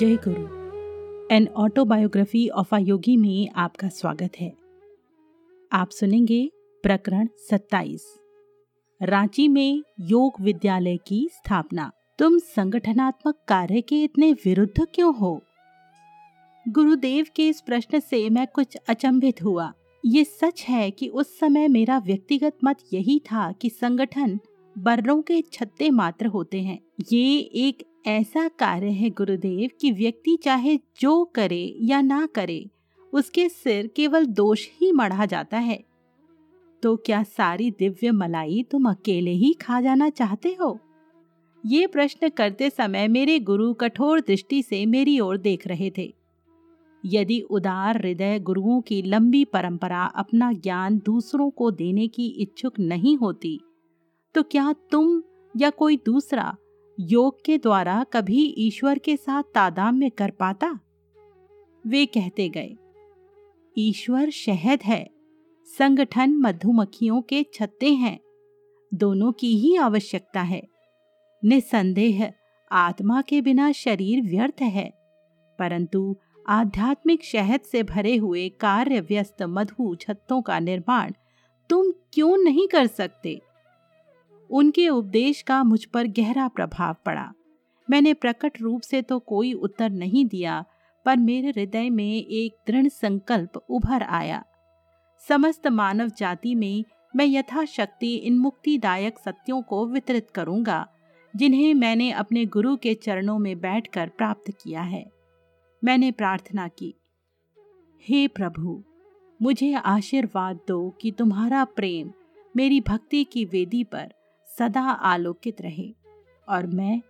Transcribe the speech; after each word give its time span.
जय 0.00 0.16
गुरु। 0.16 0.42
An 1.34 1.48
autobiography 1.48 2.48
of 2.48 2.74
a 2.74 2.78
yogi 2.78 3.16
में 3.16 3.48
आपका 3.50 3.88
स्वागत 3.88 4.30
है। 4.40 4.52
आप 5.72 5.90
सुनेंगे 5.90 6.50
प्रकरण 6.82 7.28
27 7.50 8.20
रांची 9.02 9.48
में 9.48 9.82
योग 10.00 10.32
विद्यालय 10.40 10.96
की 10.96 11.28
स्थापना। 11.32 11.92
तुम 12.18 12.38
संगठनात्मक 12.38 13.34
कार्य 13.48 13.80
के 13.80 14.02
इतने 14.02 14.32
विरुद्ध 14.32 14.86
क्यों 14.94 15.14
हो? 15.14 15.42
गुरुदेव 16.68 17.26
के 17.36 17.48
इस 17.48 17.60
प्रश्न 17.60 18.00
से 18.00 18.30
मैं 18.30 18.46
कुछ 18.46 18.76
अचंभित 18.88 19.42
हुआ। 19.42 19.72
ये 20.06 20.24
सच 20.24 20.64
है 20.68 20.90
कि 20.90 21.08
उस 21.08 21.38
समय 21.38 21.68
मेरा 21.68 21.98
व्यक्तिगत 21.98 22.56
मत 22.64 22.76
यही 22.92 23.18
था 23.18 23.52
कि 23.52 23.70
संगठन 23.70 24.40
बर्रों 24.78 25.22
के 25.22 25.42
छत्ते 25.52 25.90
मात्र 25.90 26.26
होते 26.26 26.60
हैं। 26.60 26.78
ये 27.12 27.38
एक 27.38 27.89
ऐसा 28.06 28.48
कार्य 28.48 28.88
है 28.88 29.10
गुरुदेव 29.10 29.70
कि 29.80 29.90
व्यक्ति 29.92 30.36
चाहे 30.36 30.76
जो 31.00 31.24
करे 31.24 31.76
या 31.80 32.00
ना 32.00 32.26
करे, 32.26 32.70
उसके 33.12 33.48
सिर 33.48 33.86
केवल 33.86 34.26
दोष 34.26 34.68
ही 34.80 34.92
मढ़ा 34.92 35.26
जाता 35.26 35.58
है। 35.58 35.84
तो 36.82 36.96
क्या 36.96 37.22
सारी 37.22 37.70
दिव्य 37.70 38.10
मलाई 38.10 38.66
तुम 38.70 38.90
अकेले 38.90 39.30
ही 39.30 39.52
खा 39.52 39.80
जाना 39.80 40.08
चाहते 40.08 40.56
हो? 40.60 40.78
ये 41.66 41.86
प्रश्न 41.86 42.28
करते 42.28 42.70
समय 42.70 43.08
मेरे 43.08 43.38
गुरु 43.40 43.74
कठोर 43.74 44.20
दृष्टि 44.20 44.62
से 44.62 44.86
मेरी 44.86 45.20
ओर 45.20 45.36
देख 45.36 45.66
रहे 45.66 45.92
थे। 45.98 46.14
यदि 47.04 47.40
उदार 47.40 47.96
हृदय 47.96 48.38
गुरुओं 48.40 48.80
की 48.80 49.02
लंबी 49.02 49.44
परंपरा 49.44 50.04
अपना 50.04 50.52
ज्ञान 50.52 50.98
दूसरों 50.98 51.50
को 51.50 51.70
देने 51.70 52.08
की 52.08 52.26
इच्छुक 52.26 52.78
नहीं 52.80 53.16
होती 53.16 53.60
तो 54.34 54.42
क्या 54.42 54.74
तुम 54.90 55.22
या 55.56 55.70
कोई 55.70 55.96
दूसरा 55.96 56.56
योग 57.02 57.44
के 57.44 57.58
द्वारा 57.58 58.04
कभी 58.04 58.54
ईश्वर 58.58 58.98
के 58.98 59.16
साथ 59.16 59.42
तादाम्य 59.42 60.10
कर 60.10 60.30
पाता? 60.30 60.80
वे 61.86 62.06
कहते 62.06 62.48
गए, 62.48 62.76
ईश्वर 63.78 64.30
शहद 64.30 64.82
है, 64.82 65.10
संगठन 65.78 66.30
मधुमक्खियों 66.30 67.22
के 67.22 67.46
छत्ते 67.54 67.94
हैं, 67.94 68.20
दोनों 68.94 69.32
की 69.32 69.56
ही 69.58 69.76
आवश्यकता 69.76 70.42
है। 70.42 70.62
निसंदेह, 71.44 72.32
आत्मा 72.72 73.22
के 73.22 73.40
बिना 73.40 73.72
शरीर 73.72 74.22
व्यर्थ 74.22 74.62
है, 74.62 74.90
परंतु 75.58 76.16
आध्यात्मिक 76.48 77.24
शहद 77.24 77.60
से 77.60 77.82
भरे 77.82 78.16
हुए 78.16 78.48
कार्य 78.48 79.00
व्यस्त 79.00 79.42
मधु 79.42 79.94
छत्तों 79.94 80.42
का 80.42 80.58
निर्माण 80.58 81.12
तुम 81.70 81.92
क्यों 82.12 82.36
नहीं 82.36 82.68
कर 82.68 82.86
सकते? 82.86 83.40
उनके 84.50 84.88
उपदेश 84.88 85.42
का 85.42 85.62
मुझ 85.64 85.84
पर 85.84 86.06
गहरा 86.08 86.48
प्रभाव 86.48 86.96
पड़ा। 87.06 87.32
मैंने 87.88 88.14
प्रकट 88.14 88.60
रूप 88.60 88.80
से 88.80 89.02
तो 89.02 89.18
कोई 89.18 89.52
उत्तर 89.52 89.90
नहीं 89.90 90.24
दिया, 90.26 90.64
पर 91.06 91.16
मेरे 91.16 91.48
हृदय 91.48 91.90
में 91.90 92.14
एक 92.14 92.56
दृढ़ 92.66 92.88
संकल्प 92.88 93.56
उभर 93.70 94.02
आया। 94.02 94.42
समस्त 95.22 95.66
मानव 95.66 96.08
जाति 96.08 96.54
में 96.54 96.84
मैं 97.14 97.26
यथाशक्ति 97.26 98.14
इन 98.14 98.38
मुक्तिदायक 98.38 99.18
सत्यों 99.18 99.62
को 99.62 99.86
वितरित 99.86 100.30
करूँगा, 100.30 100.86
जिन्हें 101.34 101.72
मैंने 101.74 102.10
अपने 102.10 102.44
गुरु 102.46 102.76
के 102.76 102.94
चरणों 102.94 103.38
में 103.38 103.58
बैठकर 103.60 104.08
प्राप्त 104.08 104.50
किया 104.62 104.82
है। 104.82 105.04
मैंने 105.82 106.10
प्रार्थना 106.10 106.68
की, 106.68 106.94
हे 108.02 108.26
प्रभु, 108.28 108.82
मुझे 109.40 109.72
आशीर्वाद 109.74 110.60
दो 110.68 110.88
कि 111.00 111.10
तुम्हारा 111.10 111.64
प्रेम 111.64 112.12
मेरी 112.54 112.80
भक्ति 112.80 113.24
की 113.24 113.44
वेदी 113.44 113.84
पर 113.84 114.12
सदा 114.58 114.80
आलोकित 114.80 115.60
रहे 115.60 115.90
और 116.48 116.66
मैं 116.66 117.00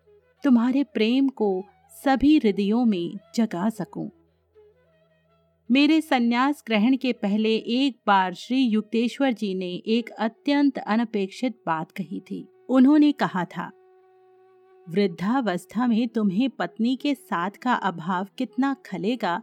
तुम्हारे 0.44 0.84
प्रेम 0.84 1.28
को 1.28 1.50
सभी 1.94 2.36
हृदयों 2.38 2.84
में 2.84 3.18
जगा 3.34 3.68
सकूँ। 3.70 4.10
मेरे 5.70 6.00
सन्यास 6.00 6.62
ग्रहण 6.66 6.96
के 6.96 7.12
पहले 7.12 7.54
एक 7.56 7.98
बार 8.06 8.34
श्री 8.34 8.58
युक्तेश्वर 8.58 9.32
जी 9.32 9.54
ने 9.54 9.70
एक 9.86 10.10
अत्यंत 10.10 10.78
अनपेक्षित 10.78 11.58
बात 11.66 11.90
कही 11.90 12.20
थी 12.20 12.46
उन्होंने 12.68 13.12
कहा 13.12 13.44
था, 13.44 13.70
वृद्धावस्था 14.86 15.86
में 15.86 16.08
तुम्हें 16.08 16.48
पत्नी 16.50 16.96
के 16.96 17.14
साथ 17.14 17.50
का 17.62 17.74
अभाव 17.74 18.26
कितना 18.38 18.74
खलेगा 18.86 19.40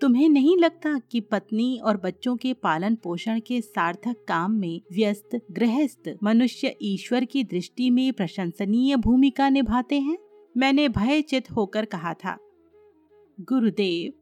तुम्हें 0.00 0.28
नहीं 0.28 0.56
लगता 0.56 0.98
कि 0.98 1.20
पत्नी 1.20 1.80
और 1.84 1.96
बच्चों 1.96 2.36
के 2.36 2.52
पालन 2.52 2.94
पोषण 2.94 3.40
के 3.40 3.60
सार्थक 3.60 4.16
काम 4.28 4.52
में 4.52 4.80
व्यस्त, 4.92 5.40
गृहस्थ, 5.50 6.14
मनुष्य 6.22 6.76
ईश्वर 6.82 7.24
की 7.24 7.44
दृष्टि 7.44 7.90
में 7.90 8.12
प्रशंसनीय 8.12 8.96
भूमिका 8.96 9.48
निभाते 9.48 10.00
हैं? 10.00 10.18
मैंने 10.56 10.88
भयचित 10.88 11.50
होकर 11.50 11.84
कहा 11.84 12.14
था। 12.14 12.38
गुरुदेव, 13.40 14.12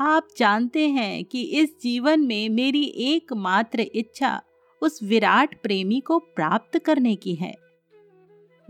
आप 0.00 0.28
जानते 0.38 0.88
हैं 0.88 1.24
कि 1.24 1.42
इस 1.42 1.76
जीवन 1.82 2.20
में 2.20 2.48
मेरी 2.48 2.84
एकमात्र 2.84 3.80
इच्छा 3.80 4.42
उस 4.82 5.02
विराट 5.02 5.62
प्रेमी 5.62 6.00
को 6.00 6.18
प्राप्त 6.18 6.78
करने 6.78 7.16
की 7.16 7.34
है। 7.34 7.54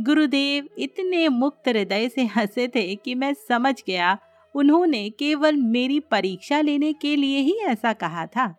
गुरुदेव, 0.01 0.69
इतने 0.79 1.29
मुक्त 1.29 1.69
हृदय 1.69 2.09
से 2.09 2.25
हंसे 2.25 2.69
थे 2.69 2.95
कि 2.95 3.15
मैं 3.15 3.35
समझ 3.35 3.83
गया 3.87 4.19
उन्होंने 4.55 5.09
केवल 5.11 5.57
मेरी 5.57 5.99
परीक्षा 6.01 6.61
लेने 6.61 6.93
के 6.93 7.15
लिए 7.17 7.39
ही 7.39 7.59
ऐसा 7.67 7.93
कहा 7.93 8.27
था। 8.27 8.55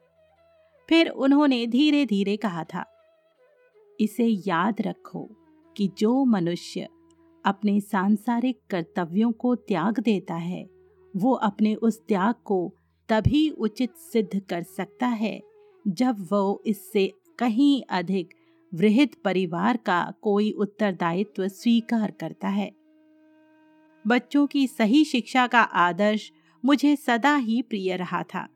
फिर 0.89 1.09
उन्होंने 1.09 1.65
धीरे 1.67 2.05
धीरे 2.05 2.35
कहा 2.37 2.63
था, 2.63 2.85
इसे 3.99 4.25
याद 4.47 4.81
रखो 4.81 5.27
कि 5.75 5.89
जो 5.97 6.23
मनुष्य 6.25 6.87
अपने 7.45 7.79
सांसारिक 7.81 8.59
कर्तव्यों 8.69 9.31
को 9.31 9.55
त्याग 9.55 9.99
देता 9.99 10.35
है, 10.35 10.65
वो 11.13 11.33
अपने 11.33 11.73
उस 11.75 11.99
त्याग 12.07 12.35
को 12.45 12.73
तभी 13.09 13.49
उचित 13.49 13.95
सिद्ध 14.13 14.39
कर 14.39 14.63
सकता 14.63 15.07
है 15.07 15.39
जब 15.85 16.27
वो 16.31 16.61
इससे 16.65 17.11
कहीं 17.39 17.81
अधिक 17.89 18.33
वृहद 18.71 19.09
परिवार 19.23 19.77
का 19.77 20.13
कोई 20.21 20.51
उत्तरदायित्व 20.51 21.47
स्वीकार 21.47 22.11
करता 22.11 22.47
है। 22.47 22.71
बच्चों 24.07 24.47
की 24.47 24.67
सही 24.67 25.03
शिक्षा 25.05 25.47
का 25.47 25.61
आदर्श 25.61 26.31
मुझे 26.63 26.95
सदा 26.95 27.35
ही 27.35 27.61
प्रिय 27.61 27.95
रहा 27.95 28.23
था। 28.23 28.47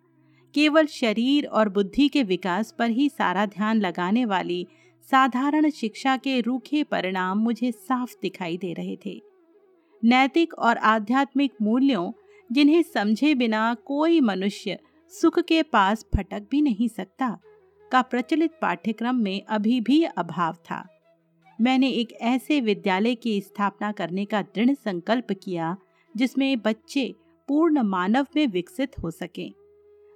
केवल 0.56 0.86
शरीर 0.86 1.46
और 1.46 1.70
बुद्धि 1.70 2.08
के 2.08 2.24
विकास 2.24 2.76
पर 2.80 2.90
ही 2.90 3.10
सारा 3.10 3.46
ध्यान 3.46 3.80
लगाने 3.80 4.26
वाली 4.26 4.68
साधारण 5.12 5.70
शिक्षा 5.70 6.18
के 6.18 6.42
रूखे 6.42 6.84
परिणाम 6.84 7.38
मुझे 7.38 7.72
साफ़ 7.72 8.14
दिखाई 8.22 8.58
दे 8.58 8.74
रहे 8.74 8.98
थे। 9.06 9.22
नैतिक 10.04 10.54
और 10.54 10.78
आध्यात्मिक 10.78 11.54
मूल्यों 11.62 12.12
जिन्हें 12.52 12.82
समझे 12.84 13.36
बिना 13.36 13.74
कोई 13.74 14.22
मनुष्य 14.22 14.78
सुख 15.12 15.40
के 15.40 15.64
पास 15.64 16.06
फटक 16.16 16.48
भी 16.52 16.62
नहीं 16.62 16.88
सकता, 16.88 17.38
का 17.92 18.02
प्रचलित 18.02 18.52
पाठ्यक्रम 18.62 19.16
में 19.16 19.42
अभी 19.50 19.82
भी 19.82 20.04
अभाव 20.04 20.54
था। 20.54 20.99
मैंने 21.59 21.90
एक 21.90 22.12
ऐसे 22.22 22.59
विद्यालय 22.62 23.16
की 23.16 23.40
स्थापना 23.42 23.92
करने 23.92 24.25
का 24.25 24.42
दृढ़ 24.42 24.74
संकल्प 24.74 25.31
किया, 25.44 25.75
जिसमें 26.16 26.59
बच्चे 26.59 27.14
पूर्ण 27.50 27.81
मानव 27.81 28.28
में 28.36 28.46
विकसित 28.47 29.00
हो 29.03 29.12
सकें। 29.12 29.52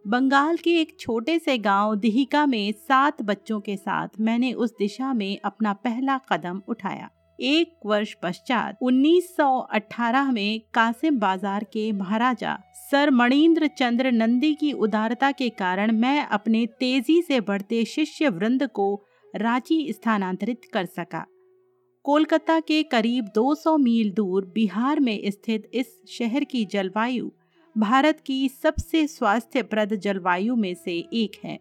बंगाल 0.05 0.57
के 0.57 0.71
एक 0.81 0.95
छोटे 0.99 1.37
से 1.39 1.57
गाँव 1.57 1.95
दिहिका 1.95 2.45
में 2.45 2.71
सात 2.71 3.21
बच्चों 3.21 3.59
के 3.59 3.75
साथ 3.77 4.19
मैंने 4.19 4.53
उस 4.53 4.73
दिशा 4.79 5.13
में 5.13 5.37
अपना 5.45 5.73
पहला 5.73 6.17
कदम 6.31 6.61
उठाया। 6.67 7.09
एक 7.39 7.73
वर्ष 7.85 8.13
पश्चात 8.13 8.77
1918 8.81 10.31
में 10.31 10.61
कासिम 10.73 11.19
बाज़ार 11.19 11.63
के 11.63 11.91
महाराजा 11.91 12.57
सर 12.91 13.09
मणिन्द्र 13.11 13.67
चंद्र 13.67 14.11
नंदी 14.11 14.53
की 14.53 14.71
उदारता 14.71 15.31
के 15.31 15.49
कारण 15.49 15.91
मैं 15.91 16.25
अपने 16.27 16.65
तेज़ी 16.79 17.21
से 17.21 17.39
बढ़ते 17.41 17.83
शिष्य 17.85 18.29
वृंद 18.29 18.67
को 18.67 18.93
रांची 19.33 19.93
स्थानांतरित 19.93 20.65
कर 20.73 20.85
सका। 20.85 21.25
कोलकाता 22.05 22.59
के 22.59 22.83
करीब 22.83 23.25
200 23.27 23.77
मील 23.77 24.11
दूर 24.11 24.45
बिहार 24.45 24.99
में 24.99 25.31
स्थित 25.31 25.69
इस 25.73 26.01
शहर 26.09 26.43
की 26.43 26.65
जलवायु 26.65 27.29
भारत 27.77 28.19
की 28.19 28.49
सबसे 28.49 29.07
स्वास्थ्यप्रद 29.07 29.95
जलवायु 29.95 30.55
में 30.55 30.73
से 30.73 30.97
एक 31.13 31.39
है। 31.43 31.59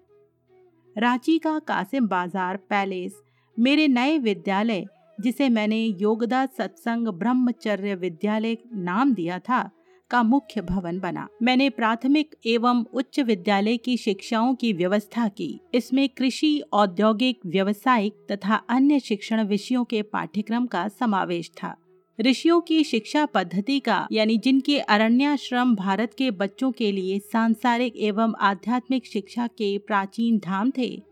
रांची 0.99 1.39
का 1.39 1.59
कासिम 1.59 2.09
बाज़ार 2.09 2.57
पैलेस, 2.57 3.23
मेरे 3.59 3.89
नए 3.89 4.19
विद्यालय, 4.19 4.85
जिसे 5.21 5.49
मैंने 5.49 5.81
योगदा 6.01 6.47
सत्संग 6.47 7.09
ब्रह्मचर्य 7.09 7.95
विद्यालय 7.95 8.59
नाम 8.75 9.15
दिया 9.15 9.39
था 9.39 9.71
का 10.13 10.23
मुख्य 10.23 10.61
भवन 10.61 10.99
बना। 11.01 11.27
मैंने 11.43 11.69
प्राथमिक 11.71 12.35
एवं 12.47 12.85
उच्च 12.95 13.21
विद्यालय 13.21 13.77
की 13.77 13.97
शिक्षाओं 13.97 14.55
की 14.55 14.73
व्यवस्था 14.73 15.29
की। 15.29 15.61
इसमें 15.75 16.09
कृषि, 16.09 16.63
औद्योगिक, 16.73 17.39
व्यवसायिक 17.47 18.27
तथा 18.31 18.55
अन्य 18.69 19.01
शिक्षण 19.01 19.45
विषयों 19.45 19.85
के 19.85 20.03
पाठ्यक्रम 20.03 20.67
का 20.67 20.89
समावेश 20.89 21.51
था। 21.51 21.77
ऋषियों 22.19 22.61
की 22.61 22.83
शिक्षा 22.85 23.25
पद्धति 23.27 23.79
का, 23.81 24.07
यानी 24.13 24.37
जिनके 24.39 24.79
अरण्याश्रम 24.79 25.75
भारत 25.75 26.15
के 26.15 26.31
बच्चों 26.31 26.71
के 26.73 26.91
लिए 26.93 27.19
सांसारिक 27.19 27.97
एवं 27.97 28.35
आध्यात्मिक 28.41 29.07
शिक्षा 29.07 29.47
के 29.49 29.77
प्राचीन 29.79 30.39
धाम 30.39 30.73
थे, 30.79 31.03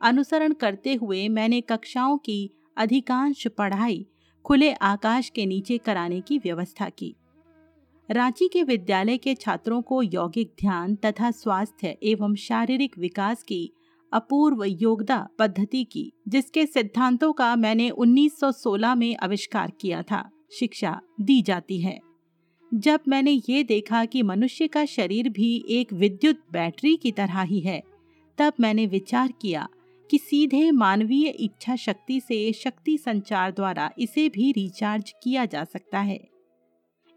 अनुसरण 0.00 0.52
करते 0.52 0.94
हुए 0.94 1.28
मैंने 1.28 1.60
कक्षाओं 1.60 2.18
की 2.18 2.50
अधिकांश 2.76 3.46
पढ़ाई 3.48 4.04
खुले 4.44 4.72
आकाश 4.72 5.28
के 5.28 5.46
नीचे 5.46 5.78
कराने 5.78 6.20
की 6.20 6.38
व्यवस्था 6.38 6.88
की। 6.88 7.14
रांची 8.10 8.48
के 8.48 8.62
विद्यालय 8.62 9.16
के 9.16 9.34
छात्रों 9.34 9.82
को 9.82 10.02
यौगिक 10.02 10.54
ध्यान 10.60 10.94
तथा 10.94 11.30
स्वास्थ्य 11.30 11.96
एवं 12.02 12.34
शारीरिक 12.34 12.98
विकास 12.98 13.42
की 13.42 13.70
अपूर्व 14.12 14.64
योगदा 14.64 15.28
पद्धति 15.38 15.84
की, 15.84 16.12
जिसके 16.28 16.66
सिद्धांतों 16.66 17.32
का 17.32 17.56
मैंने 17.56 17.90
1916 17.90 18.94
में 18.94 19.16
आविष्कार 19.16 19.72
किया 19.80 20.02
था, 20.02 20.30
शिक्षा 20.58 21.00
दी 21.20 21.42
जाती 21.42 21.80
है। 21.80 21.98
जब 22.74 23.00
मैंने 23.08 23.40
ये 23.48 23.64
देखा 23.64 24.04
कि 24.04 24.22
मनुष्य 24.22 24.68
का 24.68 24.84
शरीर 24.84 25.28
भी 25.28 25.64
एक 25.68 25.92
विद्युत 25.92 26.40
बैटरी 26.52 26.96
की 26.96 27.12
तरह 27.12 27.42
ही 27.42 27.60
है, 27.60 27.82
तब 28.38 28.52
मैंने 28.60 28.86
विचार 28.86 29.32
किया 29.42 29.68
कि 30.10 30.18
सीधे 30.18 30.70
मानवीय 30.70 31.28
इच्छा 31.28 31.76
शक्ति 31.76 32.20
से 32.20 32.52
शक्ति 32.52 32.98
संचार 32.98 33.50
द्वारा 33.50 33.90
इसे 33.98 34.28
भी 34.28 34.52
रिचार्ज 34.52 35.14
किया 35.22 35.44
जा 35.44 35.64
सकता 35.64 35.98
है। 35.98 36.37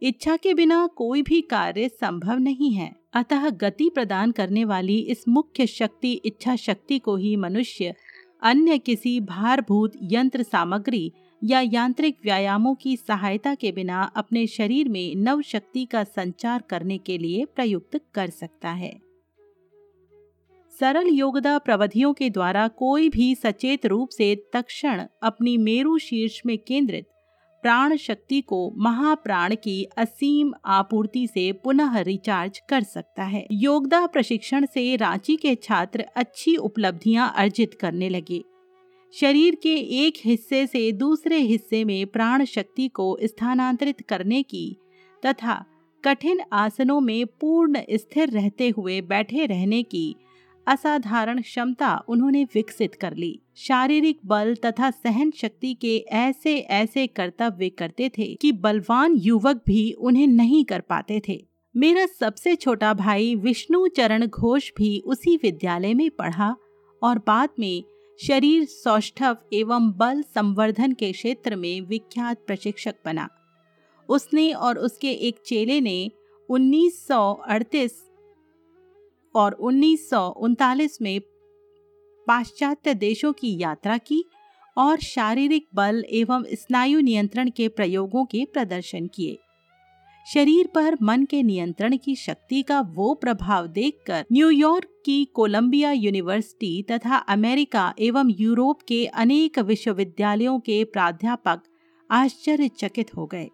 इच्छा 0.04 0.36
के 0.38 0.54
बिना 0.54 0.88
कोई 0.88 1.22
भी 1.22 1.42
कार्य 1.42 1.90
संभव 1.90 2.38
नहीं 2.38 2.74
है। 2.74 2.96
अतः 3.14 3.50
गति 3.50 3.90
प्रदान 3.90 4.32
करने 4.32 4.66
वाली 4.66 4.98
इस 4.98 5.28
मुख्य 5.28 5.68
शक्ति, 5.68 6.12
इच्छा 6.26 6.56
शक्ति 6.56 7.00
को 7.00 7.16
ही 7.16 7.36
मनुष्य, 7.36 7.94
अन्य 8.42 8.78
किसी 8.78 9.20
भारभूत 9.20 9.92
यंत्र 10.04 10.44
सामग्री 10.44 11.12
या 11.44 11.62
यांत्रिक 11.62 12.18
व्यायामों 12.24 12.76
की 12.76 12.98
सहायता 12.98 13.56
के 13.56 13.72
बिना 13.72 14.02
अपने 14.04 14.48
शरीर 14.48 14.90
में 14.90 15.16
नव 15.16 15.42
शक्ति 15.42 15.86
का 15.86 16.04
संचार 16.04 16.64
करने 16.70 16.98
के 16.98 17.18
लिए 17.18 17.46
प्रयुक्त 17.46 18.00
कर 18.14 18.30
सकता 18.30 18.70
है। 18.70 19.02
सरल 20.80 21.08
योगदा 21.08 21.58
प्रविधियों 21.58 22.14
के 22.14 22.30
द्वारा 22.30 22.68
कोई 22.68 23.10
भी 23.10 23.36
सचेत 23.36 23.86
रूप 23.86 24.10
से 24.10 24.36
तक्षण 24.54 25.06
अपनी 25.24 25.58
मेरु 25.58 25.98
शीर्ष 25.98 26.42
में 26.46 26.58
केंद्रित 26.58 27.08
प्राण 27.64 27.96
शक्ति 27.96 28.42
को 28.42 28.74
महाप्राण 28.78 29.56
की 29.56 29.84
असीम 29.98 30.54
आपूर्ति 30.66 31.28
से 31.28 31.52
पुनः 31.54 32.00
रिचार्ज 32.00 32.60
कर 32.70 32.84
सकता 32.84 33.24
है। 33.24 33.46
योगदा 33.52 34.06
प्रशिक्षण 34.06 34.66
से 34.66 34.96
रांची 34.96 35.36
के 35.36 35.56
छात्र 35.56 36.06
अच्छी 36.16 36.56
उपलब्धियाँ 36.56 37.34
अर्जित 37.38 37.74
करने 37.74 38.10
लगे। 38.10 38.44
शरीर 39.14 39.56
के 39.56 39.76
एक 40.06 40.14
हिस्से 40.26 40.66
से 40.68 40.92
दूसरे 40.92 41.38
हिस्से 41.38 41.84
में 41.86 42.06
प्राण 42.08 42.46
शक्ति 42.46 42.88
को 42.88 43.18
स्थानांतरित 43.24 44.02
करने 44.02 44.42
की 44.44 44.78
तथा 45.26 45.64
कठिन 46.04 46.42
आसनों 46.54 47.00
में 47.00 47.26
पूर्ण 47.42 47.82
स्थिर 47.92 48.30
रहते 48.30 48.70
हुए 48.70 49.02
बैठे 49.02 49.46
रहने 49.46 49.84
की 49.84 50.16
असाधारण 50.68 51.42
क्षमता 51.42 51.96
उन्होंने 52.08 52.44
विकसित 52.44 52.96
कर 52.96 53.16
ली। 53.16 53.40
शारीरिक 53.56 54.20
बल 54.26 54.56
तथा 54.56 54.92
सहन 54.92 55.32
शक्ति 55.32 55.74
के 55.74 55.98
ऐसे 55.98 56.58
ऐसे 56.60 57.08
कर्तव्य 57.08 57.70
करते 57.70 58.10
थे 58.10 58.36
कि 58.42 58.52
बलवान 58.52 59.16
युवक 59.16 59.62
भी 59.68 59.92
उन्हें 59.92 60.28
नहीं 60.28 60.66
कर 60.66 60.82
पाते 60.82 61.22
थे। 61.28 61.46
मेरा 61.76 62.06
सबसे 62.06 62.56
छोटा 62.56 62.94
भाई 62.94 63.36
विष्णु 63.36 63.88
चरण 63.88 64.26
घोष 64.28 64.72
भी 64.78 65.00
उसी 65.06 65.36
विद्यालय 65.36 65.94
में 65.94 66.10
पढ़ा 66.10 66.56
और 67.04 67.20
बाद 67.28 67.50
में 67.60 67.84
शरीर 68.28 68.66
सौष्ठव 68.66 69.38
एवं 69.54 69.92
बल 69.92 70.22
संवर्धन 70.22 70.92
के 70.92 71.12
क्षेत्र 71.12 71.56
में 71.56 71.82
विख्यात 71.82 72.44
प्रशिक्षक 72.48 72.96
बना। 73.06 73.30
उसने 74.10 74.52
और 74.54 74.78
उसके 74.78 75.12
एक 75.12 75.36
चेले 75.46 75.82
ने 75.82 76.12
1938 76.50 78.11
और 79.36 79.52
उन्नीस 79.52 80.10
सौ 80.10 80.28
उनतालीस 80.30 81.02
में 81.02 81.20
पाश्चात्य 82.28 82.94
देशों 82.94 83.34
की 83.34 83.58
यात्रा 83.62 83.98
की 83.98 84.24
और 84.78 85.00
शारीरिक 85.00 85.68
बल 85.76 86.04
एवं 86.10 86.44
स्नायु 86.54 87.00
नियंत्रण 87.00 87.50
के 87.50 87.68
प्रयोगों 87.68 88.26
के 88.26 88.46
प्रदर्शन 88.46 89.08
किए। 89.08 89.38
शरीर 90.34 90.68
पर 90.76 90.98
मन 91.02 91.26
के 91.26 91.44
नियंत्रण 91.44 91.98
की 91.98 92.16
शक्ति 92.16 92.62
का 92.62 92.82
वो 92.82 93.14
प्रभाव 93.14 93.68
देखकर 93.68 94.26
न्यूयॉर्क 94.32 94.88
की 95.06 95.26
कोलंबिया 95.26 95.92
यूनिवर्सिटी 95.92 96.84
तथा 96.84 97.16
अमेरिका 97.16 97.94
एवं 98.00 98.32
यूरोप 98.40 98.82
के 98.82 99.06
अनेक 99.06 99.60
विश्वविद्यालयों 99.60 100.60
के 100.60 100.84
प्राध्यापक 100.84 101.62
आश्चर्यचकित 102.12 103.16
हो 103.18 103.26
गए। 103.26 103.50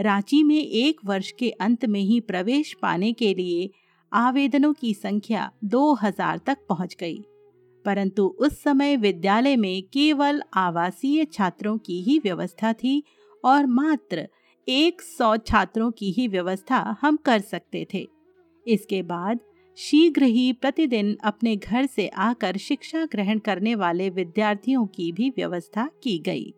रांची 0.00 0.42
में 0.42 0.60
एक 0.60 1.00
वर्ष 1.04 1.30
के 1.32 1.50
अंत 1.50 1.84
में 1.84 2.00
ही 2.00 2.20
प्रवेश 2.20 2.76
पाने 2.82 3.12
के 3.12 3.34
लिए 3.34 3.70
आवेदनों 4.12 4.72
की 4.72 4.94
संख्या 4.94 5.52
2000 5.64 6.38
तक 6.38 6.58
पहुँच 6.68 6.96
गई। 7.00 7.24
परंतु 7.84 8.36
उस 8.38 8.62
समय 8.62 8.96
विद्यालय 8.96 9.56
में 9.56 9.82
केवल 9.82 10.42
आवासीय 10.54 11.24
छात्रों 11.24 11.78
की 11.78 12.02
ही 12.02 12.18
व्यवस्था 12.18 12.72
थी 12.72 13.02
और 13.44 13.66
मात्र 13.66 14.28
एक 14.68 15.02
सौ 15.02 15.36
छात्रों 15.36 15.90
की 15.90 16.10
ही 16.12 16.28
व्यवस्था 16.28 16.96
हम 17.00 17.16
कर 17.16 17.40
सकते 17.40 17.86
थे। 17.94 18.08
इसके 18.66 19.02
बाद 19.02 19.40
शीघ्र 19.76 20.22
ही 20.22 20.52
प्रतिदिन 20.52 21.16
अपने 21.24 21.56
घर 21.56 21.86
से 21.86 22.08
आकर 22.08 22.56
शिक्षा 22.56 23.04
ग्रहण 23.04 23.38
करने 23.38 23.74
वाले 23.74 24.10
विद्यार्थियों 24.10 24.86
की 24.86 25.12
भी 25.12 25.30
व्यवस्था 25.30 25.90
की 26.02 26.18
गई। 26.18 26.54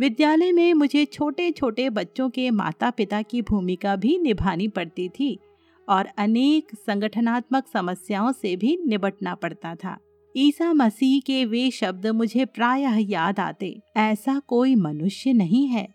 विद्यालय 0.00 0.52
में 0.52 0.74
मुझे 0.74 1.04
छोटे 1.04 1.50
छोटे 1.50 1.90
बच्चों 1.90 2.30
के 2.30 2.50
माता 2.50 2.90
पिता 2.90 3.22
की 3.22 3.42
भूमिका 3.42 3.96
भी 3.96 4.18
निभानी 4.18 4.68
पड़ती 4.68 5.08
थी। 5.08 5.38
और 5.88 6.08
अनेक 6.18 6.74
संगठनात्मक 6.76 7.66
समस्याओं 7.72 8.32
से 8.32 8.56
भी 8.56 8.76
निपटना 8.86 9.34
पड़ता 9.34 9.74
था। 9.74 9.96
ईसा 10.36 10.72
मसीह 10.72 11.20
के 11.20 11.44
वे 11.44 11.70
शब्द 11.70 12.06
मुझे 12.06 12.44
प्रायः 12.44 12.96
याद 13.00 13.40
आते। 13.40 13.80
ऐसा 13.96 14.38
कोई 14.38 14.74
मनुष्य 14.74 15.32
नहीं 15.32 15.66
है, 15.68 15.88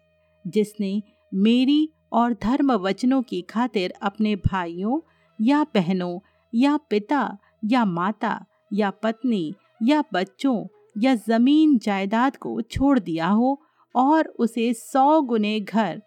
जिसने 0.48 1.02
मेरी 1.34 1.90
और 2.14 2.34
धर्म 2.34 2.72
वचनों 2.72 3.22
की 3.22 3.42
खातिर 3.42 3.94
अपने 4.02 4.36
भाइयों 4.36 5.00
या 5.42 5.64
बहनों 5.76 6.20
या 6.54 6.78
पिता 6.78 7.38
या 7.66 7.86
माता 7.86 8.46
या 8.74 8.90
पत्नी 8.90 9.54
या 9.84 10.04
बच्चों 10.14 10.66
या 10.98 11.16
ज़मीन 11.16 11.78
जायदाद 11.78 12.36
को 12.36 12.62
छोड़ 12.62 13.00
दिया 13.00 13.28
हो 13.28 13.62
और 13.96 14.28
उसे 14.40 14.74
सौ 14.74 15.22
गुने 15.22 15.60
घर, 15.60 16.02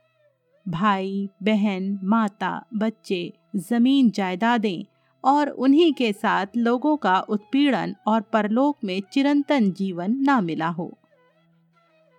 भाई, 0.68 1.28
बहन, 1.42 1.98
माता, 2.04 2.66
बच्चे 2.74 3.32
ज़मीन 3.56 4.10
जायदादें 4.10 4.84
और 5.24 5.48
उन्हीं 5.48 5.92
के 5.92 6.12
साथ 6.12 6.46
लोगों 6.56 6.96
का 6.96 7.20
उत्पीड़न 7.20 7.94
और 8.06 8.20
परलोक 8.20 8.78
में 8.84 9.02
चिरंतन 9.12 9.70
जीवन 9.70 10.16
ना 10.16 10.40
मिला 10.40 10.68
हो। 10.68 10.98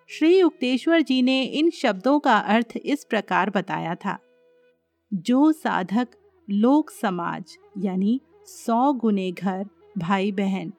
श्री 0.09 0.39
युक्तेश्वर 0.39 1.01
जी 1.01 1.21
ने 1.21 1.43
इन 1.43 1.69
शब्दों 1.69 2.19
का 2.19 2.37
अर्थ 2.37 2.73
इस 2.77 3.03
प्रकार 3.03 3.49
बताया 3.49 3.95
था। 3.95 4.17
जो 5.13 5.51
साधक, 5.51 6.07
लोक 6.49 6.89
समाज, 6.89 7.57
यानी 7.77 8.21
सौ 8.45 8.93
गुने 8.93 9.31
घर 9.31 9.65
भाई 9.97 10.31
बहन 10.31 10.73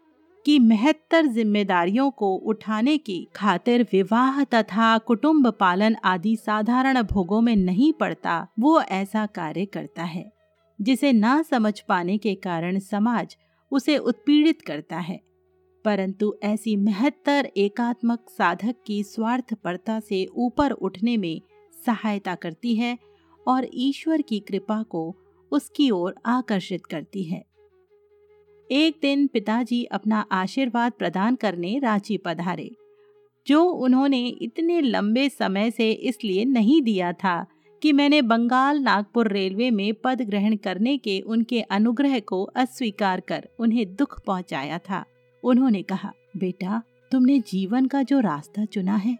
की 0.46 0.58
महत्तर 0.58 1.26
जिम्मेदारियों 1.26 2.10
को 2.10 2.34
उठाने 2.34 2.98
की 2.98 3.28
खातिर 3.36 3.82
विवाह 3.92 4.44
तथा 4.44 4.98
कुटुंब 4.98 5.50
पालन 5.50 5.96
आदि 6.04 6.36
साधारण 6.36 7.02
भोगों 7.02 7.40
में 7.40 7.56
नहीं 7.56 7.92
पड़ता, 7.92 8.48
वो 8.58 8.80
ऐसा 8.80 9.26
कार्य 9.26 9.64
करता 9.66 10.02
है। 10.02 10.41
जिसे 10.82 11.12
ना 11.12 11.42
समझ 11.42 11.80
पाने 11.80 12.18
के 12.18 12.34
कारण 12.34 12.78
समाज 12.78 13.36
उसे 13.72 13.98
उत्पीड़ित 13.98 14.62
करता 14.62 14.98
है। 14.98 15.20
परंतु 15.84 16.34
ऐसी 16.42 16.76
महत्तर 16.76 17.50
एकात्मक 17.56 18.26
साधक 18.30 18.74
की 18.86 19.02
स्वार्थपरता 19.02 20.00
से 20.00 20.26
ऊपर 20.26 20.70
उठने 20.70 21.16
में 21.16 21.40
सहायता 21.86 22.34
करती 22.34 22.74
है 22.74 22.98
और 23.48 23.66
ईश्वर 23.74 24.22
की 24.22 24.40
कृपा 24.40 24.82
को 24.82 25.16
उसकी 25.52 25.90
ओर 25.90 26.14
आकर्षित 26.26 26.86
करती 26.86 27.22
है। 27.22 27.44
एक 28.70 28.98
दिन 29.02 29.26
पिताजी 29.26 29.84
अपना 29.84 30.26
आशीर्वाद 30.32 30.92
प्रदान 30.92 31.34
करने 31.34 31.78
रांची 31.78 32.16
पधारे, 32.16 32.70
जो 33.46 33.64
उन्होंने 33.64 34.26
इतने 34.26 34.80
लंबे 34.80 35.28
समय 35.28 35.70
से 35.70 35.90
इसलिए 35.92 36.44
नहीं 36.44 36.82
दिया 36.82 37.12
था 37.12 37.46
कि 37.82 37.92
मैंने 37.92 38.22
बंगाल 38.22 38.80
नागपुर 38.80 39.28
रेलवे 39.28 39.70
में 39.70 39.94
पद 39.94 40.22
ग्रहण 40.22 40.56
करने 40.56 40.98
के 40.98 41.20
उनके 41.20 41.60
अनुग्रह 41.60 42.20
को 42.20 42.42
अस्वीकार 42.42 43.20
कर 43.20 43.48
उन्हें 43.58 43.94
दुख 43.94 44.20
पहुँचाया 44.26 44.78
था। 44.78 45.04
उन्होंने 45.44 45.82
कहा, 45.82 46.12
बेटा, 46.36 46.82
तुमने 47.12 47.38
जीवन 47.40 47.86
का 47.86 48.02
जो 48.02 48.20
रास्ता 48.20 48.64
चुना 48.64 48.96
है, 48.96 49.18